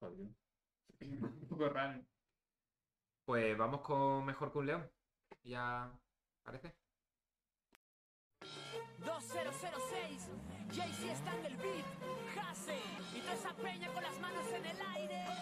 [0.00, 0.28] Joder.
[1.00, 2.00] Un poco raro.
[3.24, 4.90] Pues vamos con Mejor que un león.
[5.42, 5.90] ¿Ya
[6.42, 6.74] parece?
[8.98, 10.28] 2006,
[10.72, 11.84] Jay-Z está en el beat,
[12.38, 12.78] Hase,
[13.14, 15.24] y toda esa peña con las manos en el aire.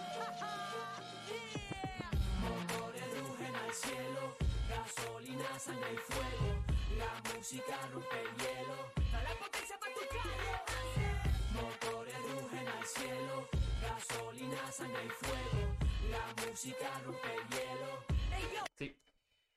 [1.28, 2.10] Yeah.
[2.40, 4.36] Motores rugen al cielo,
[4.68, 6.64] gasolina, sangre y fuego,
[6.96, 11.08] la música rompe el hielo, trae la potencia para tu calle.
[11.52, 13.48] Motores rugen al cielo,
[13.82, 15.76] gasolina, sangre y fuego,
[16.10, 17.90] la música rompe el hielo.
[18.54, 18.64] Yo.
[18.78, 18.96] Sí.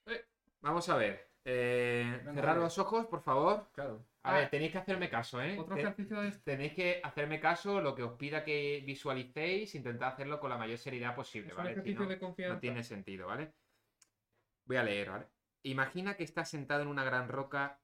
[0.05, 0.25] Eh,
[0.61, 1.29] vamos a ver.
[1.43, 3.69] Eh, Venga, cerrar los ojos, por favor.
[3.73, 4.05] Claro.
[4.23, 4.33] A Ah.
[4.39, 5.57] ver, tenéis que hacerme caso, ¿eh?
[5.57, 10.09] Otro Te- ejercicio de Tenéis que hacerme caso, lo que os pida que visualicéis, intentad
[10.09, 11.69] hacerlo con la mayor seriedad posible, es un ¿vale?
[11.69, 12.53] Si ejercicio no, de confianza.
[12.53, 13.53] no tiene sentido, ¿vale?
[14.65, 15.27] Voy a leer, ¿vale?
[15.63, 17.79] Imagina que estás sentado en una gran roca.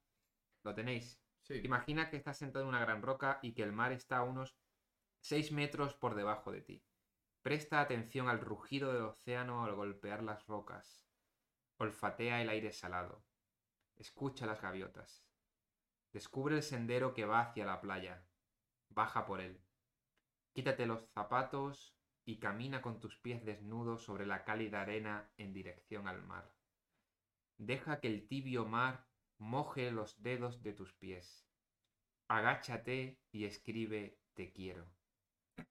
[0.64, 1.20] ¿Lo tenéis?
[1.42, 1.62] Sí.
[1.64, 4.56] Imagina que estás sentado en una gran roca y que el mar está a unos
[5.22, 6.84] 6 metros por debajo de ti.
[7.42, 11.07] Presta atención al rugido del océano al golpear las rocas.
[11.80, 13.24] Olfatea el aire salado.
[13.96, 15.24] Escucha las gaviotas.
[16.12, 18.26] Descubre el sendero que va hacia la playa.
[18.90, 19.62] Baja por él.
[20.54, 26.08] Quítate los zapatos y camina con tus pies desnudos sobre la cálida arena en dirección
[26.08, 26.52] al mar.
[27.58, 31.48] Deja que el tibio mar moje los dedos de tus pies.
[32.28, 34.86] Agáchate y escribe te quiero.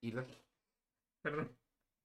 [0.01, 0.13] Y.
[1.21, 1.57] Perdón.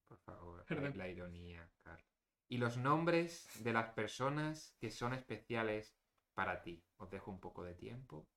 [0.08, 0.64] Por favor,
[0.96, 2.11] la ironía, Carlos.
[2.52, 5.96] Y los nombres de las personas que son especiales
[6.34, 6.84] para ti.
[6.98, 8.28] Os dejo un poco de tiempo.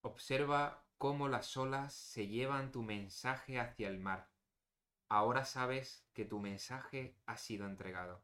[0.00, 4.28] Observa cómo las olas se llevan tu mensaje hacia el mar.
[5.08, 8.20] Ahora sabes que tu mensaje ha sido entregado.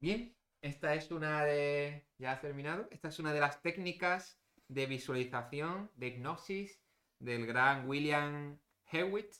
[0.00, 2.06] Bien, esta es una de...
[2.16, 2.88] ¿Ya has terminado?
[2.90, 6.80] Esta es una de las técnicas de visualización, de hipnosis
[7.18, 8.58] del gran William
[8.90, 9.34] Hewitt,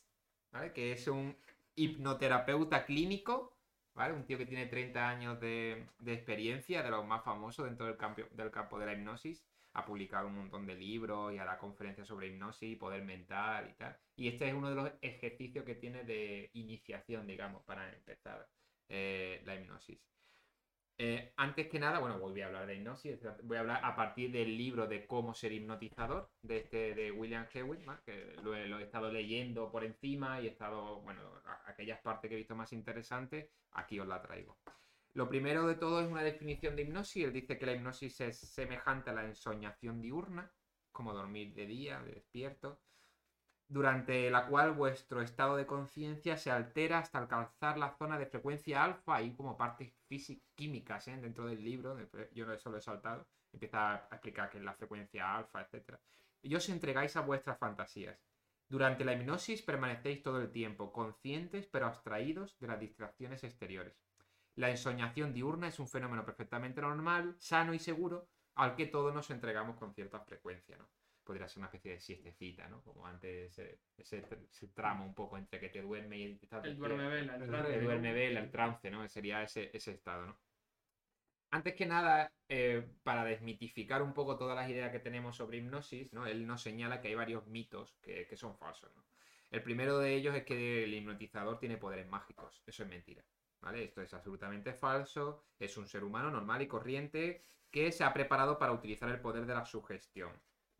[0.50, 0.74] ¿vale?
[0.74, 1.34] Que es un
[1.74, 3.56] hipnoterapeuta clínico,
[3.94, 4.14] ¿vale?
[4.14, 8.22] Un tío que tiene 30 años de, experiencia, de los más famosos dentro del campo,
[8.30, 9.44] del campo de la hipnosis.
[9.74, 13.74] Ha publicado un montón de libros y hará conferencias sobre hipnosis y poder mental y
[13.74, 13.96] tal.
[14.16, 18.46] Y este es uno de los ejercicios que tiene de iniciación, digamos, para empezar
[18.88, 19.98] eh, la hipnosis.
[20.98, 24.30] Eh, antes que nada, bueno, voy a hablar de hipnosis, voy a hablar a partir
[24.30, 28.00] del libro de cómo ser hipnotizador de este de William Hewitt, ¿no?
[28.04, 31.22] que lo he, estado leyendo por encima y he estado, bueno,
[31.66, 34.58] aquellas partes que he visto más interesantes, aquí os la traigo.
[35.14, 37.24] Lo primero de todo es una definición de hipnosis.
[37.24, 40.50] Él dice que la hipnosis es semejante a la ensoñación diurna,
[40.90, 42.80] como dormir de día, de despierto.
[43.72, 48.84] Durante la cual vuestro estado de conciencia se altera hasta alcanzar la zona de frecuencia
[48.84, 49.16] alfa.
[49.16, 49.94] Hay como partes
[50.54, 51.16] químicas ¿eh?
[51.16, 53.26] dentro del libro, después yo eso lo he saltado.
[53.50, 55.96] Empieza a explicar qué es la frecuencia alfa, etc.
[56.42, 58.20] Y os entregáis a vuestras fantasías.
[58.68, 64.04] Durante la hipnosis permanecéis todo el tiempo conscientes pero abstraídos de las distracciones exteriores.
[64.54, 69.30] La ensoñación diurna es un fenómeno perfectamente normal, sano y seguro, al que todos nos
[69.30, 70.86] entregamos con cierta frecuencia, ¿no?
[71.24, 72.82] Podría ser una especie de siestecita, ¿no?
[72.82, 76.64] Como antes ese, ese, tr- ese tramo un poco entre que te duerme y estás
[76.64, 79.08] El duerme vela, el El trance, El duerme vela, el trance, ¿no?
[79.08, 80.36] Sería ese, ese estado, ¿no?
[81.50, 86.12] Antes que nada, eh, para desmitificar un poco todas las ideas que tenemos sobre hipnosis,
[86.12, 86.26] ¿no?
[86.26, 89.04] Él nos señala que hay varios mitos que, que son falsos, ¿no?
[89.50, 92.62] El primero de ellos es que el hipnotizador tiene poderes mágicos.
[92.66, 93.22] Eso es mentira.
[93.60, 93.84] ¿Vale?
[93.84, 95.44] Esto es absolutamente falso.
[95.58, 99.46] Es un ser humano normal y corriente que se ha preparado para utilizar el poder
[99.46, 100.32] de la sugestión.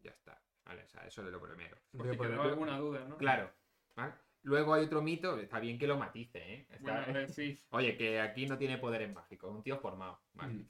[0.03, 0.41] Ya está.
[0.65, 0.85] ¿Vale?
[0.85, 1.77] O sea, eso es lo primero.
[1.97, 3.17] Por si quedó alguna duda, ¿no?
[3.17, 3.51] Claro.
[3.97, 4.15] ¿vale?
[4.45, 6.67] Luego hay otro mito, está bien que lo matice, ¿eh?
[6.71, 7.59] Está- Bueno, sí.
[7.71, 10.21] Oye, que aquí no tiene poderes mágicos, es un tío formado.
[10.35, 10.55] ¿vale?
[10.55, 10.69] Mm.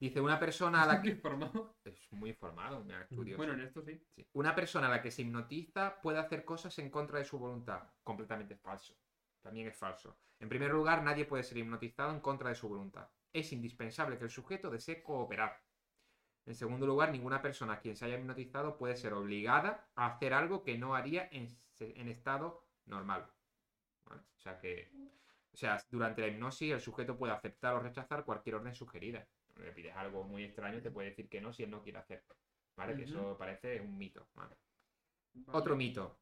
[0.00, 1.10] Dice una persona a la que.
[1.10, 1.76] Informado.
[1.84, 3.36] Es muy formado, estudioso.
[3.38, 4.02] Bueno, en esto sí.
[4.14, 4.28] Sí.
[4.32, 7.82] Una persona a la que se hipnotiza puede hacer cosas en contra de su voluntad.
[8.02, 8.94] Completamente falso.
[9.40, 10.18] También es falso.
[10.40, 13.08] En primer lugar, nadie puede ser hipnotizado en contra de su voluntad.
[13.32, 15.58] Es indispensable que el sujeto desee cooperar.
[16.46, 20.34] En segundo lugar, ninguna persona a quien se haya hipnotizado puede ser obligada a hacer
[20.34, 21.48] algo que no haría en,
[22.08, 23.26] estado normal.
[24.04, 24.20] ¿Vale?
[24.20, 24.90] O sea que.
[25.52, 29.26] O sea, durante la hipnosis el sujeto puede aceptar o rechazar cualquier orden sugerida.
[29.56, 32.24] Le pides algo muy extraño, te puede decir que no si él no quiere hacer.
[32.76, 32.96] ¿Vale?
[32.96, 34.26] Que eso parece un mito.
[34.34, 34.56] ¿vale?
[35.34, 35.58] Vale.
[35.58, 36.18] Otro mito.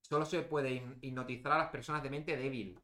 [0.00, 2.80] Solo se puede hipnotizar a las personas de mente débil.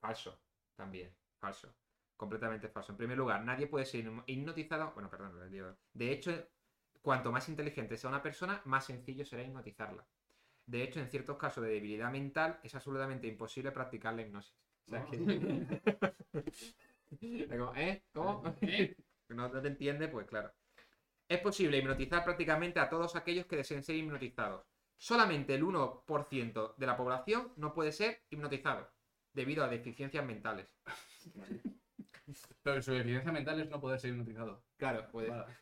[0.00, 0.40] Falso.
[0.76, 1.12] También.
[1.40, 1.74] Falso.
[2.16, 2.92] Completamente falso.
[2.92, 4.92] En primer lugar, nadie puede ser hipno- hipnotizado.
[4.94, 5.32] Bueno, perdón.
[5.92, 6.32] De hecho,
[7.02, 10.06] cuanto más inteligente sea una persona, más sencillo será hipnotizarla.
[10.66, 14.56] De hecho, en ciertos casos de debilidad mental, es absolutamente imposible practicar la hipnosis.
[14.86, 15.16] O sea que-
[17.48, 18.02] Como, ¿Eh?
[18.12, 18.42] ¿Cómo?
[18.62, 18.96] ¿Eh?
[19.28, 20.52] no, no te entiende, pues claro.
[21.28, 24.66] Es posible hipnotizar prácticamente a todos aquellos que deseen ser hipnotizados.
[24.96, 28.90] Solamente el 1% de la población no puede ser hipnotizado
[29.32, 30.68] debido a deficiencias mentales.
[32.62, 34.62] Pero su deficiencia mental es no poder ser hipnotizado.
[34.76, 35.30] Claro, puede.
[35.30, 35.56] Vale.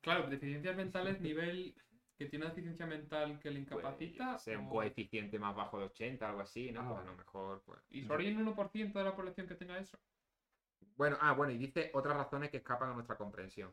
[0.00, 1.74] Claro, deficiencias mentales, nivel
[2.18, 4.38] que tiene una deficiencia mental que le puede, incapacita.
[4.38, 6.80] sé, un o- coeficiente más bajo de 80, algo así, ¿no?
[6.80, 7.80] Ah, Pues a lo mejor, pues.
[7.90, 9.96] ¿Y solo hay un 1% de la población que tenga eso?
[10.96, 13.72] Bueno, ah, bueno, y dice otras razones que escapan a nuestra comprensión.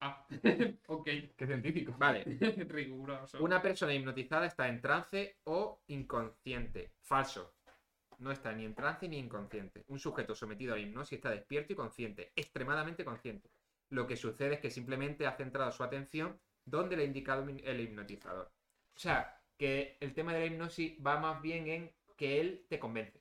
[0.00, 0.26] Ah,
[0.88, 1.04] ok.
[1.36, 1.94] Qué científico.
[1.98, 2.24] Vale,
[2.68, 3.42] Riguroso.
[3.44, 6.90] Una persona hipnotizada está en trance o inconsciente.
[7.02, 7.52] Falso.
[8.22, 9.84] No está ni en trance ni inconsciente.
[9.88, 13.50] Un sujeto sometido a la hipnosis está despierto y consciente, extremadamente consciente.
[13.90, 17.80] Lo que sucede es que simplemente ha centrado su atención donde le ha indicado el
[17.80, 18.52] hipnotizador.
[18.94, 22.78] O sea, que el tema de la hipnosis va más bien en que él te
[22.78, 23.20] convence.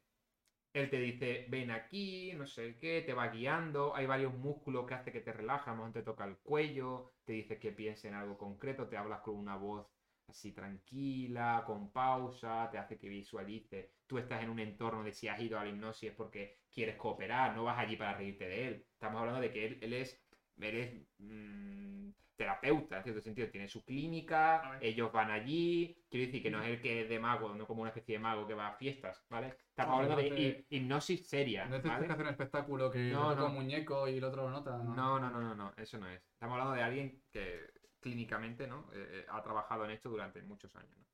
[0.71, 4.93] Él te dice, ven aquí, no sé qué, te va guiando, hay varios músculos que
[4.93, 8.37] hace que te relajas, a te toca el cuello, te dice que piense en algo
[8.37, 9.87] concreto, te hablas con una voz
[10.31, 13.91] así tranquila, con pausa, te hace que visualice.
[14.07, 16.95] Tú estás en un entorno de si has ido a la hipnosis es porque quieres
[16.97, 18.87] cooperar, no vas allí para reírte de él.
[18.93, 20.25] Estamos hablando de que él, él es,
[20.57, 25.95] él es mm, terapeuta, en cierto sentido, tiene su clínica, ellos van allí.
[26.09, 28.19] Quiero decir que no es el que es de mago, no como una especie de
[28.19, 29.47] mago que va a fiestas, ¿vale?
[29.69, 32.07] Estamos No, hablando de no te- hi- hipnosis seria, No es este ¿vale?
[32.07, 34.77] que hace un espectáculo que No, muñeco y el otro lo nota.
[34.77, 36.21] No, No, no, no, no, no, eso no es.
[36.33, 37.70] Estamos hablando de alguien que
[38.01, 38.89] clínicamente ¿no?
[38.93, 40.97] Eh, eh, ha trabajado en esto durante muchos años.
[40.97, 41.05] ¿no?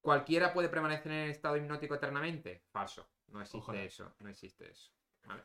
[0.00, 2.64] ¿Cualquiera puede permanecer en el estado hipnótico eternamente?
[2.72, 3.10] Falso.
[3.28, 3.82] No existe Ojalá.
[3.82, 4.14] eso.
[4.20, 4.90] No existe eso.
[5.24, 5.42] ¿vale?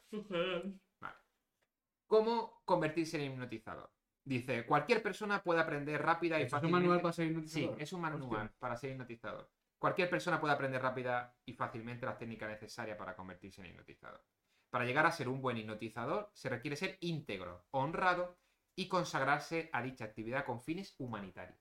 [2.08, 3.92] ¿Cómo convertirse en hipnotizador?
[4.24, 6.88] Dice, cualquier persona puede aprender rápida y ¿Esto ¿Es un fácilmente.
[6.88, 7.82] manual para ser Sí, hipnotizador?
[7.82, 8.56] es un manual Hostia.
[8.60, 9.52] para ser hipnotizador.
[9.78, 14.24] Cualquier persona puede aprender rápida y fácilmente las técnicas necesarias para convertirse en hipnotizador.
[14.72, 18.38] Para llegar a ser un buen hipnotizador se requiere ser íntegro, honrado
[18.76, 21.58] y consagrarse a dicha actividad con fines humanitarios.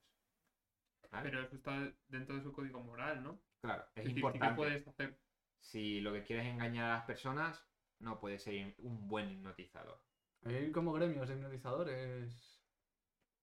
[1.10, 1.30] ¿Vale?
[1.30, 3.38] Pero eso está dentro de su código moral, ¿no?
[3.60, 4.56] claro, es, que importante.
[4.56, 5.20] puedes hacer.
[5.60, 7.64] Si lo que quieres es engañar a las personas,
[8.00, 10.04] no puedes ser un buen hipnotizador.
[10.44, 12.62] Hay como gremios de hipnotizadores,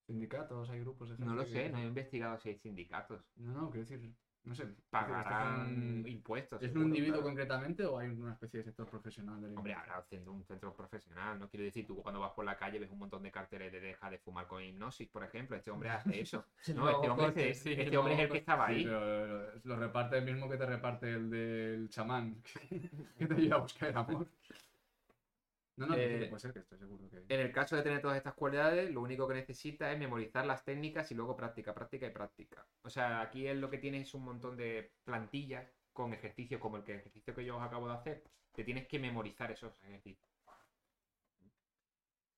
[0.06, 3.26] sindicatos, hay grupos de gente No lo que- sé, no he investigado si hay sindicatos.
[3.38, 4.68] No, no, quiero decir, no sé.
[4.90, 6.64] Pagarán ¿esto es un- impuestos.
[6.64, 7.28] ¿Es un individuo claro.
[7.28, 9.40] concretamente o hay una especie de sector profesional?
[9.42, 11.38] del Hombre, habrá un centro, profesional.
[11.40, 13.80] No quiero decir, tú cuando vas por la calle ves un montón de carteles de
[13.80, 15.56] deja de fumar con hipnosis, por ejemplo.
[15.56, 16.46] Este hombre hace eso.
[16.76, 18.84] No, este hombre, sí, este hombre es el que estaba Sí, ahí.
[18.86, 22.42] pero lo, lo reparte el mismo que te reparte el del chamán,
[23.18, 24.28] que te ayuda a buscar el amor.
[25.82, 27.18] No, no, Eh, que puede ser que estoy seguro que.
[27.18, 30.64] En el caso de tener todas estas cualidades, lo único que necesita es memorizar las
[30.64, 32.68] técnicas y luego práctica, práctica y práctica.
[32.84, 36.78] O sea, aquí él lo que tiene es un montón de plantillas con ejercicios como
[36.78, 38.24] el que ejercicio que yo os acabo de hacer.
[38.52, 40.32] Te tienes que memorizar esos ejercicios.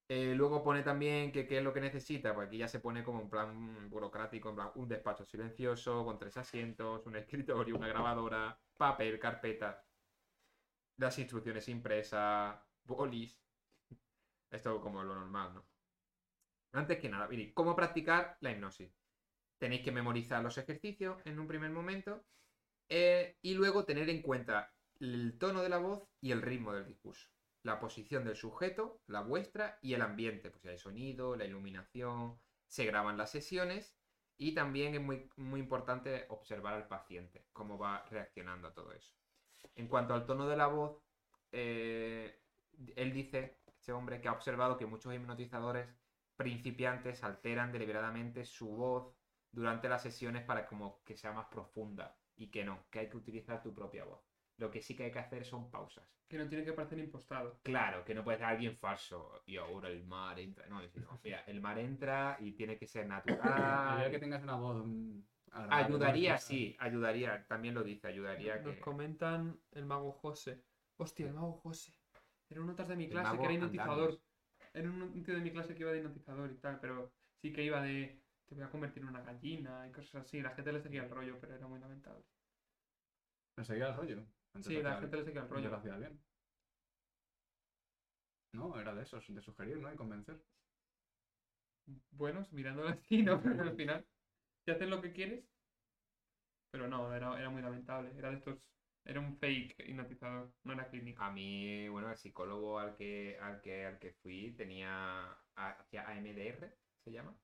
[0.09, 3.03] Eh, luego pone también que qué es lo que necesita, pues aquí ya se pone
[3.03, 7.15] como un plan burocrático, en plan un despacho silencioso, con tres asientos, un
[7.65, 9.87] escritorio, una grabadora, papel, carpeta,
[10.97, 13.39] las instrucciones impresas, bolis.
[14.51, 15.65] Esto como lo normal, ¿no?
[16.73, 18.91] Antes que nada, ¿cómo practicar la hipnosis?
[19.59, 22.25] Tenéis que memorizar los ejercicios en un primer momento
[22.89, 26.85] eh, y luego tener en cuenta el tono de la voz y el ritmo del
[26.85, 27.29] discurso.
[27.63, 30.49] La posición del sujeto, la vuestra y el ambiente.
[30.49, 33.95] Pues hay sonido, la iluminación, se graban las sesiones
[34.37, 39.13] y también es muy, muy importante observar al paciente, cómo va reaccionando a todo eso.
[39.75, 41.01] En cuanto al tono de la voz,
[41.51, 42.42] eh,
[42.95, 45.87] él dice, este hombre, que ha observado que muchos hipnotizadores
[46.35, 49.13] principiantes alteran deliberadamente su voz
[49.51, 53.17] durante las sesiones para como que sea más profunda y que no, que hay que
[53.17, 54.21] utilizar tu propia voz.
[54.57, 56.07] Lo que sí que hay que hacer son pausas.
[56.27, 57.59] Que no tiene que parecer impostado.
[57.63, 59.43] Claro, que no puede ser alguien falso.
[59.45, 60.65] Y ahora el mar entra.
[60.67, 64.11] No, es- no, mira, el mar entra y tiene que ser Ayudaría natural.
[64.11, 64.85] que tengas una voz.
[65.51, 67.45] Ayudaría, sí, ayudaría.
[67.47, 68.81] También lo dice, ayudaría Nos que.
[68.81, 70.63] comentan el mago José.
[70.97, 71.93] Hostia, el mago José.
[72.53, 74.19] Era un notas de mi clase que era hipnotizador.
[74.75, 77.11] Era un tío de mi clase que iba de hipnotizador y tal, pero
[77.41, 80.39] sí que iba de te voy a convertir en una gallina y cosas así.
[80.39, 82.21] La gente le seguía el rollo, pero era muy lamentable.
[83.57, 84.17] Me seguía el rollo.
[84.53, 85.75] Antes Sí, la gente le seguía el lo rollo.
[85.75, 86.19] hacía bien.
[88.53, 89.91] No, era de esos, de sugerir, ¿no?
[89.91, 90.39] Y convencer.
[92.11, 93.41] Buenos, mirándolo así, ¿no?
[93.43, 94.05] Pero al final,
[94.63, 95.43] si haces lo que quieres.
[96.71, 98.11] Pero no, era, era muy lamentable.
[98.15, 98.59] Era de estos.
[99.05, 101.21] Era un fake hipnotizador, no era clínico.
[101.23, 105.37] A mí, bueno, el psicólogo al que, al que, al que fui tenía.
[105.55, 107.35] Hacía AMDR, se llama.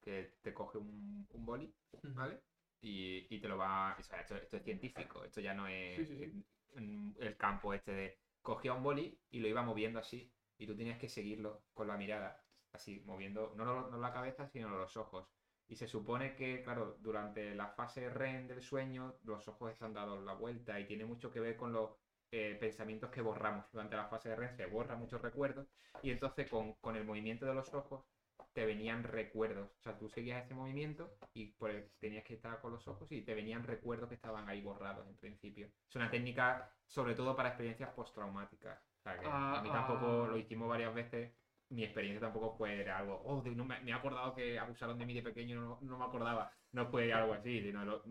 [0.00, 1.72] Que te coge un, un boli,
[2.14, 2.38] ¿vale?
[2.80, 3.96] Y, y te lo va.
[3.98, 6.44] O sea, esto, esto es científico, esto ya no es Sí, sí, sí.
[6.76, 8.18] en- el campo este de.
[8.42, 10.30] Cogía un boli y lo iba moviendo así.
[10.56, 12.40] Y tú tenías que seguirlo con la mirada.
[12.72, 15.26] Así, moviendo, no, lo- no la cabeza, sino los ojos.
[15.68, 20.24] Y se supone que, claro, durante la fase REM del sueño, los ojos están dados
[20.24, 21.92] la vuelta y tiene mucho que ver con los
[22.30, 23.70] eh, pensamientos que borramos.
[23.72, 25.68] Durante la fase de REM se borran muchos recuerdos
[26.02, 28.06] y entonces con, con el movimiento de los ojos
[28.52, 29.70] te venían recuerdos.
[29.76, 33.10] O sea, tú seguías ese movimiento y por el- tenías que estar con los ojos
[33.12, 35.68] y te venían recuerdos que estaban ahí borrados en principio.
[35.88, 38.80] Es una técnica sobre todo para experiencias postraumáticas.
[38.80, 40.28] O sea, que a mí Ah, tampoco ah.
[40.28, 41.37] lo hicimimos varias veces.
[41.70, 45.12] Mi experiencia tampoco fue algo, oh, no me, me he acordado que abusaron de mí
[45.14, 46.50] de pequeño, no, no me acordaba.
[46.72, 48.02] No fue algo así, sino lo-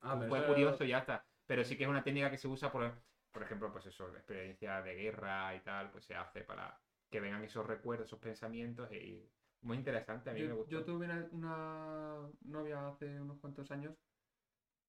[0.00, 1.26] Ah, pero fue curioso y ya está.
[1.46, 4.82] Pero sí que es una técnica que se usa por, por ejemplo, pues eso, experiencia
[4.82, 6.78] de guerra y tal, pues se hace para
[7.10, 10.70] que vengan esos recuerdos, esos pensamientos y muy interesante, a mí me Yo, gustó.
[10.70, 13.94] yo tuve una, una novia hace unos cuantos años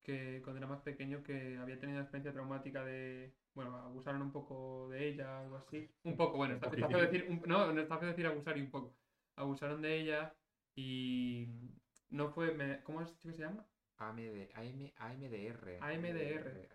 [0.08, 4.32] que cuando era más pequeño que había tenido una experiencia traumática de, bueno, abusaron un
[4.32, 5.86] poco de ella, algo así.
[6.04, 8.62] Un poco, bueno, está, está feo decir, un- no, no está feo decir abusar y
[8.62, 8.96] un poco.
[9.36, 10.34] Abusaron de ella
[10.76, 11.46] y
[12.10, 13.66] no fue, me- ¿cómo has dicho que se llama?
[13.98, 15.78] AMD, AM, AMDR.
[15.82, 16.68] AMDR.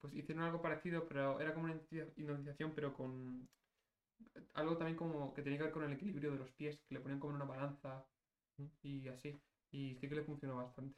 [0.00, 1.74] Pues hicieron algo parecido, pero era como una
[2.16, 3.46] iniciación, pero con
[4.54, 7.00] algo también como que tenía que ver con el equilibrio de los pies, que le
[7.00, 8.04] ponían como en una balanza
[8.82, 9.38] y así.
[9.70, 10.96] Y sí que le funcionó bastante.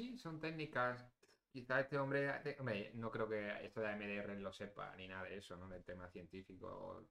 [0.00, 1.06] Sí, son técnicas.
[1.52, 5.36] Quizá este hombre, hombre, no creo que esto de AMDR lo sepa ni nada de
[5.36, 5.68] eso, ¿no?
[5.68, 7.04] Del tema científico.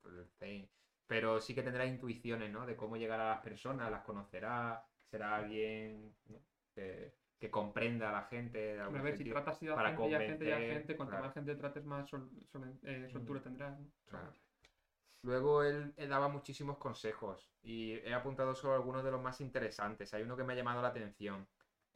[1.06, 2.66] Pero sí que tendrá intuiciones, ¿no?
[2.66, 6.40] De cómo llegar a las personas, las conocerá, será alguien ¿no?
[6.74, 8.58] que, que comprenda a la gente.
[8.58, 9.36] de algún Hombre, a ver, si sentido.
[9.36, 11.26] tratas así a para gente y a gente y a convencer, gente, cuanto claro.
[11.26, 12.30] más gente trates, más sol-
[12.84, 13.80] eh, soltura tendrás.
[13.80, 13.88] ¿no?
[14.06, 14.34] Claro.
[15.22, 20.14] Luego él, él daba muchísimos consejos y he apuntado solo algunos de los más interesantes.
[20.14, 21.46] Hay uno que me ha llamado la atención,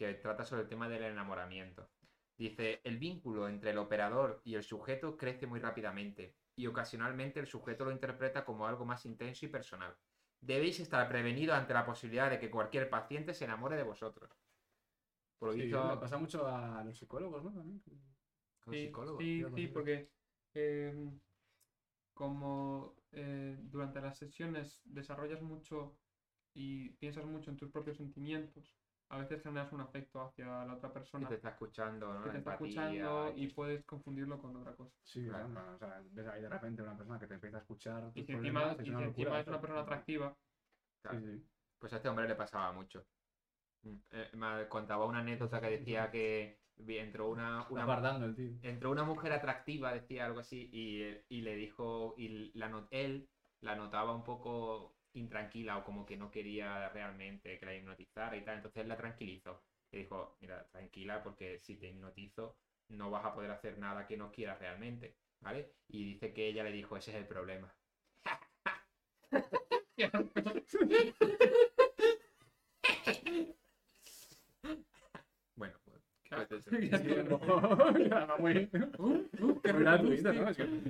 [0.08, 1.92] que trata sobre el tema del enamoramiento.
[2.38, 7.48] Dice, el vínculo entre el operador y el sujeto crece muy rápidamente y ocasionalmente el
[7.48, 9.98] sujeto lo interpreta como algo más intenso y personal.
[10.42, 14.32] Debéis estar prevenidos ante la posibilidad de que cualquier paciente se enamore de vosotros.
[15.38, 17.54] Por lo Sí, visto, pasa mucho a los psicólogos, ¿no?
[17.54, 17.84] También.
[18.70, 19.14] Sí, psicólogos.
[19.18, 20.12] sí, sí, porque
[20.54, 20.94] eh,
[22.14, 26.00] como eh, durante las sesiones desarrollas mucho
[26.54, 28.83] y piensas mucho en tus propios sentimientos,
[29.14, 32.24] a veces generas un afecto hacia la otra que persona te está escuchando, ¿no?
[32.24, 34.92] que te está empatía escuchando y puedes confundirlo con otra cosa.
[35.04, 35.50] Sí, Claro.
[35.50, 38.12] claro, o sea, ves ahí de repente una persona que te empieza a escuchar.
[38.16, 40.34] Y si encima, problemas, y si una encima locura es una persona atractiva,
[41.04, 41.20] Claro.
[41.20, 41.44] Sí, sí.
[41.80, 43.04] Pues a este hombre le pasaba mucho.
[43.84, 46.58] Mm, eh, me contaba una anécdota que decía que
[46.88, 48.52] entró una, una, guardando el tío.
[48.64, 53.28] entró una mujer atractiva, decía algo así, y, eh, y le dijo, y la él
[53.62, 58.42] la notaba un poco intranquila o como que no quería realmente que la hipnotizara y
[58.44, 58.58] tal.
[58.58, 59.62] Entonces él la tranquilizó.
[59.92, 62.58] Le dijo, mira, tranquila porque si te hipnotizo
[62.90, 65.72] no vas a poder hacer nada que no quieras realmente, ¿vale?
[65.88, 67.74] Y dice que ella le dijo, ese es el problema.
[75.56, 75.74] Bueno,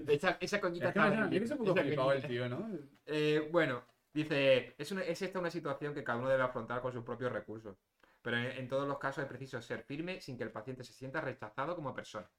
[0.07, 2.11] Esa, esa coñita Es que me estaba suena- muy es un bien, poco esa flipado
[2.13, 2.69] el tío, ¿no?
[3.05, 6.91] Eh, bueno, dice, es, una- es esta una situación que cada uno debe afrontar con
[6.93, 7.77] sus propios recursos.
[8.21, 10.93] Pero en, en todos los casos es preciso ser firme sin que el paciente se
[10.93, 12.29] sienta rechazado como persona.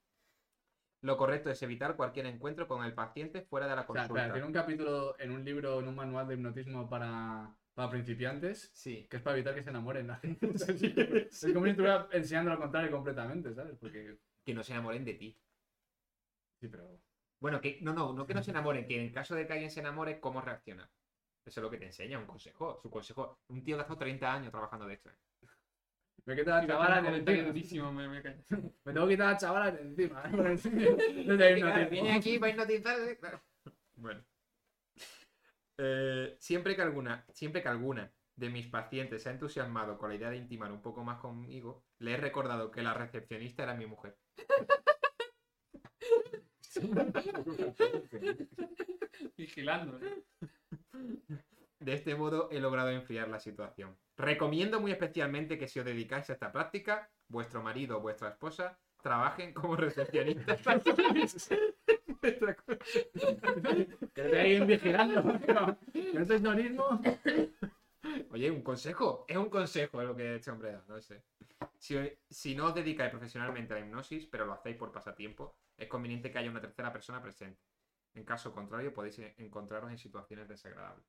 [1.03, 4.33] Lo correcto es evitar cualquier encuentro con el paciente fuera de la O sea, consulta.
[4.33, 9.07] tiene un capítulo en un libro, en un manual de hipnotismo para, para principiantes, Sí.
[9.11, 10.07] que es para evitar que se enamoren.
[10.07, 10.47] la gente.
[11.31, 13.77] Es como si estuviera enseñando lo contrario completamente, ¿sabes?
[13.79, 14.17] Porque.
[14.47, 15.37] Que no se enamoren de ti.
[16.61, 16.99] Sí, pero.
[17.41, 19.71] Bueno, que no, no, no que no se enamoren, que en caso de que alguien
[19.71, 20.91] se enamore, ¿cómo reacciona?
[21.45, 22.79] Eso es lo que te enseña, un consejo.
[22.81, 23.41] Su consejo.
[23.49, 25.11] Un tío que ha estado 30 años trabajando de esto.
[25.11, 25.17] ¿eh?
[26.27, 28.43] Me quita la chavala en el durísimo, me, me callo.
[28.85, 30.23] Me tengo que quitar la chavala de encima.
[30.25, 30.31] ¿eh?
[31.91, 33.19] Viene aquí para hipnotizarse.
[33.19, 33.43] claro.
[33.97, 34.25] Bueno.
[35.77, 40.17] Eh, siempre, que alguna, siempre que alguna de mis pacientes se ha entusiasmado con la
[40.17, 43.87] idea de intimar un poco más conmigo, le he recordado que la recepcionista era mi
[43.87, 44.17] mujer.
[49.37, 49.99] Vigilando.
[49.99, 50.25] ¿eh?
[51.81, 53.97] De este modo he logrado enfriar la situación.
[54.17, 58.79] Recomiendo muy especialmente que si os dedicáis a esta práctica, vuestro marido o vuestra esposa
[59.03, 60.61] trabajen como recepcionistas.
[64.15, 65.23] Que te ahí vigilando.
[65.23, 65.77] no
[66.23, 67.01] es norismo.
[68.31, 69.27] Oye, un consejo.
[69.29, 71.23] Es un consejo lo que este hombre da, no sé.
[71.79, 71.97] Si,
[72.31, 76.31] si no os dedicáis profesionalmente a la hipnosis, pero lo hacéis por pasatiempo, es conveniente
[76.31, 77.61] que haya una tercera persona presente.
[78.15, 81.07] En caso contrario, podéis encontraros en situaciones desagradables.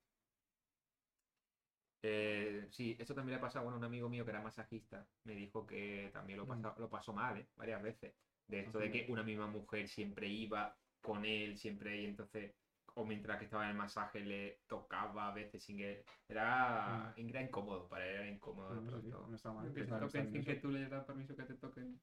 [2.01, 5.07] Eh, sí, esto también le ha pasado bueno, a un amigo mío que era masajista.
[5.23, 7.49] Me dijo que también lo, pasa- lo pasó mal, ¿eh?
[7.55, 8.15] Varias veces.
[8.47, 12.55] De esto de que una misma mujer siempre iba con él, siempre, y entonces,
[12.93, 16.03] o mientras que estaba en el masaje, le tocaba a veces sin que.
[16.27, 18.75] Era, era incómodo, para él era incómodo.
[18.75, 19.73] de No, sí, no está mal.
[19.73, 21.99] Que sin que tú le das permiso que te toquen.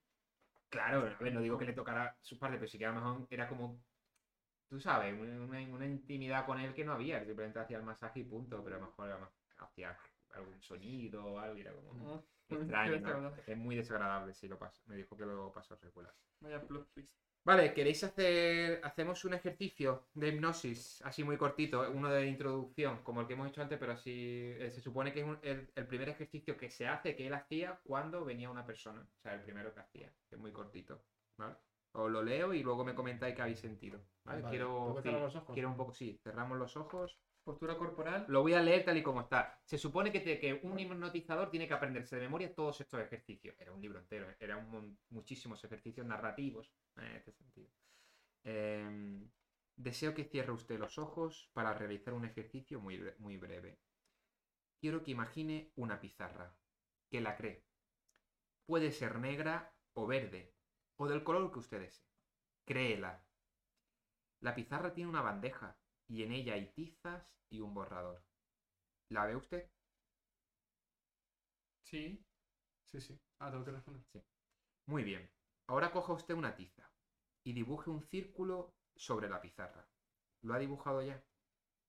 [0.68, 2.94] Claro, a ver, no digo que le tocara sus partes, pero sí que a lo
[3.00, 3.84] mejor era como,
[4.72, 8.24] tú sabes, una, una- intimidad con él que no había, simplemente hacía el masaje y
[8.24, 9.94] punto, pero a lo mejor a hacía
[10.30, 11.92] algún sonido o algo y era como.
[13.46, 14.82] Es muy desagradable, sí, lo paso.
[14.86, 16.14] Me dijo que lo pasó secuelas.
[16.40, 17.18] Vaya plot twist.
[17.44, 23.20] Vale, ¿queréis hacer, hacemos un ejercicio de hipnosis, así muy cortito, uno de introducción, como
[23.20, 24.10] el que hemos hecho antes, pero así,
[24.58, 27.34] eh, se supone que es un- el, el primer ejercicio que se hace, que él
[27.34, 31.04] hacía cuando venía una persona, o sea, el primero que hacía, que es muy cortito,
[31.36, 31.56] ¿vale?
[31.92, 34.42] Os lo leo y luego me comentáis qué habéis sentido, ¿vale?
[34.42, 35.54] Vale, quiero, ¿tengo que sí, cerrar los ojos?
[35.54, 38.26] quiero un poco, sí, cerramos los ojos, Postura corporal.
[38.26, 39.60] lo voy a leer tal y como está.
[39.64, 43.54] Se supone que, te- que un hipnotizador tiene que aprenderse de memoria todos estos ejercicios.
[43.58, 44.36] Era un libro entero, ¿eh?
[44.40, 47.70] eran muchísimos ejercicios narrativos en este sentido.
[48.44, 49.30] Em,
[49.76, 53.80] deseo que cierre usted los ojos para realizar un ejercicio muy, muy breve.
[54.80, 56.54] Quiero que imagine una pizarra,
[57.10, 57.64] que la cree.
[58.66, 60.51] Puede ser negra o verde,
[61.02, 62.06] o del color que usted desee.
[62.64, 63.12] Créela.
[64.40, 65.76] La pizarra tiene una bandeja
[66.06, 68.22] y en ella hay tizas y un borrador.
[69.08, 69.68] ¿La ve usted?
[71.82, 72.24] Sí.
[72.84, 73.18] Sí, sí.
[73.40, 74.04] Ah, tengo que responder.
[74.86, 75.28] Muy bien.
[75.66, 76.88] Ahora coja usted una tiza
[77.42, 79.84] y dibuje un círculo sobre la pizarra.
[80.42, 81.20] ¿Lo ha dibujado ya?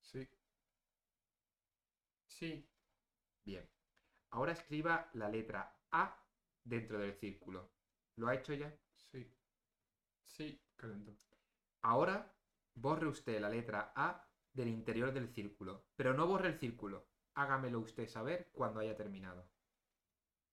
[0.01, 0.28] Sí.
[2.28, 2.68] Sí.
[3.45, 3.70] Bien.
[4.32, 6.18] Ahora escriba la letra A
[6.64, 7.70] dentro del círculo.
[8.16, 8.76] ¿Lo ha hecho ya?
[10.34, 10.60] Sí.
[10.82, 11.14] Lento.
[11.82, 12.34] Ahora
[12.76, 17.06] borre usted la letra A del interior del círculo, pero no borre el círculo.
[17.36, 19.44] Hágamelo usted saber cuando haya terminado.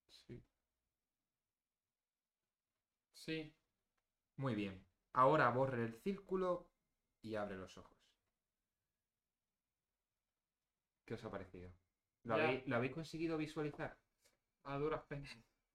[0.09, 0.43] Sí.
[3.15, 3.53] Sí.
[4.37, 4.85] Muy bien.
[5.13, 6.67] Ahora borre el círculo
[7.23, 7.97] y abre los ojos.
[11.07, 11.69] ¿Qué os ha parecido?
[12.25, 13.97] ¿Lo, habéis, lo habéis conseguido visualizar?
[14.65, 15.31] A duras penas.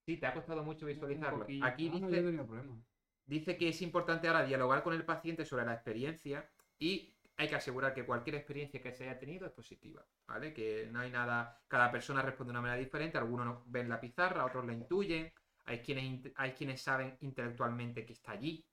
[0.06, 1.43] Sí, te ha costado mucho visualizarlo.
[1.43, 2.78] Aquí Ah, no, yo dice, tenido problema.
[3.26, 6.49] Dice que es importante ahora dialogar con el paciente sobre la experiencia
[6.80, 10.53] y hay que asegurar que cualquier experiencia que se haya tenido es positiva, ¿vale?
[10.53, 13.99] Que no hay nada, cada persona responde de una manera diferente, algunos no- ven la
[13.99, 15.32] pizarra, otros la intuyen,
[15.65, 18.65] hay quienes, hay quienes saben intelectualmente que está allí.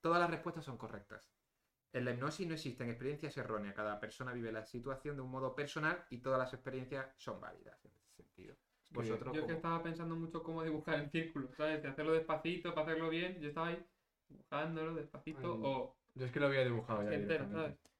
[0.00, 1.22] Todas las respuestas son correctas.
[1.92, 5.54] En la hipnosis no existen experiencias erróneas, cada persona vive la situación de un modo
[5.54, 8.56] personal y todas las experiencias son válidas en ese sentido.
[8.90, 11.82] Vosotros, Yo es que estaba pensando mucho cómo dibujar el círculo, ¿sabes?
[11.82, 13.40] De hacerlo despacito para hacerlo bien.
[13.40, 13.78] Yo estaba ahí
[14.28, 17.12] dibujándolo despacito Ay, o Yo es que lo había dibujado ya.
[17.12, 17.54] entero, directamente.
[17.56, 17.90] ¿sabes?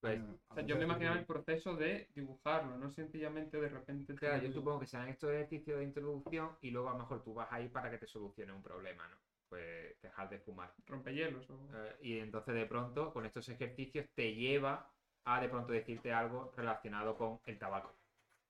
[0.00, 4.14] Pues, O sea, yo me imaginaba el proceso de dibujarlo, no sencillamente de repente.
[4.14, 7.32] Claro, yo supongo que serán estos ejercicios de introducción y luego a lo mejor tú
[7.32, 9.16] vas ahí para que te solucione un problema, ¿no?
[9.48, 10.74] Pues dejar de fumar.
[10.86, 11.58] Rompehielos o.
[11.74, 14.90] Eh, y entonces de pronto con estos ejercicios te lleva
[15.24, 17.94] a de pronto decirte algo relacionado con el tabaco.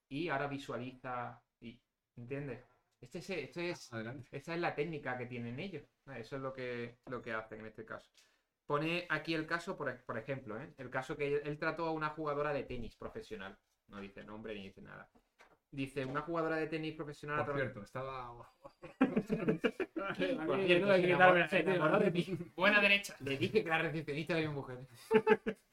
[0.08, 1.40] Y ahora visualiza
[2.16, 2.64] ¿entiendes?
[3.00, 3.90] Este es, esto es,
[4.32, 5.84] esa es la técnica que tienen ellos.
[6.16, 8.10] Eso es lo que, lo que hacen en este caso.
[8.66, 10.72] Pone aquí el caso, por, por ejemplo, ¿eh?
[10.78, 13.58] el caso que él, él trató a una jugadora de tenis profesional.
[13.88, 15.10] No dice nombre ni dice nada.
[15.70, 17.44] Dice, una jugadora de tenis profesional...
[17.44, 18.32] Por cierto, estaba.
[19.00, 22.38] Por cierto, de.
[22.54, 23.16] Buena derecha.
[23.20, 24.86] Le dije que la recepcionista era mi mujer.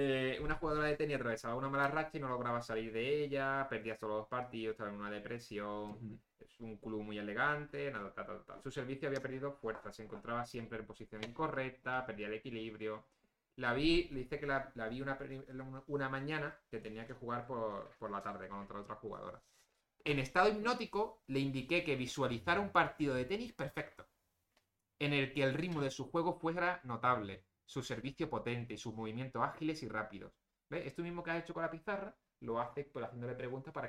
[0.00, 3.66] Eh, una jugadora de tenis atravesaba una mala racha y no lograba salir de ella,
[3.68, 6.22] perdía todos los partidos, estaba en una depresión.
[6.38, 8.60] Es un club muy elegante, nada, ta, ta, ta.
[8.62, 13.08] Su servicio había perdido fuerza, se encontraba siempre en posición incorrecta, perdía el equilibrio.
[13.56, 15.18] La vi, le dice que la, la vi una-
[15.88, 19.42] una mañana que tenía que jugar por, por la tarde contra otra jugadora.
[20.04, 24.06] En estado hipnótico le indiqué que visualizara un partido de tenis perfecto,
[25.00, 29.42] en el que el ritmo de su juego fuera notable, su servicio potente sus movimientos
[29.42, 30.32] ágiles y rápidos.
[30.70, 30.86] ¿Ves?
[30.86, 33.86] Esto mismo que has hecho con la pizarra, lo hace pues, haciéndole preguntas para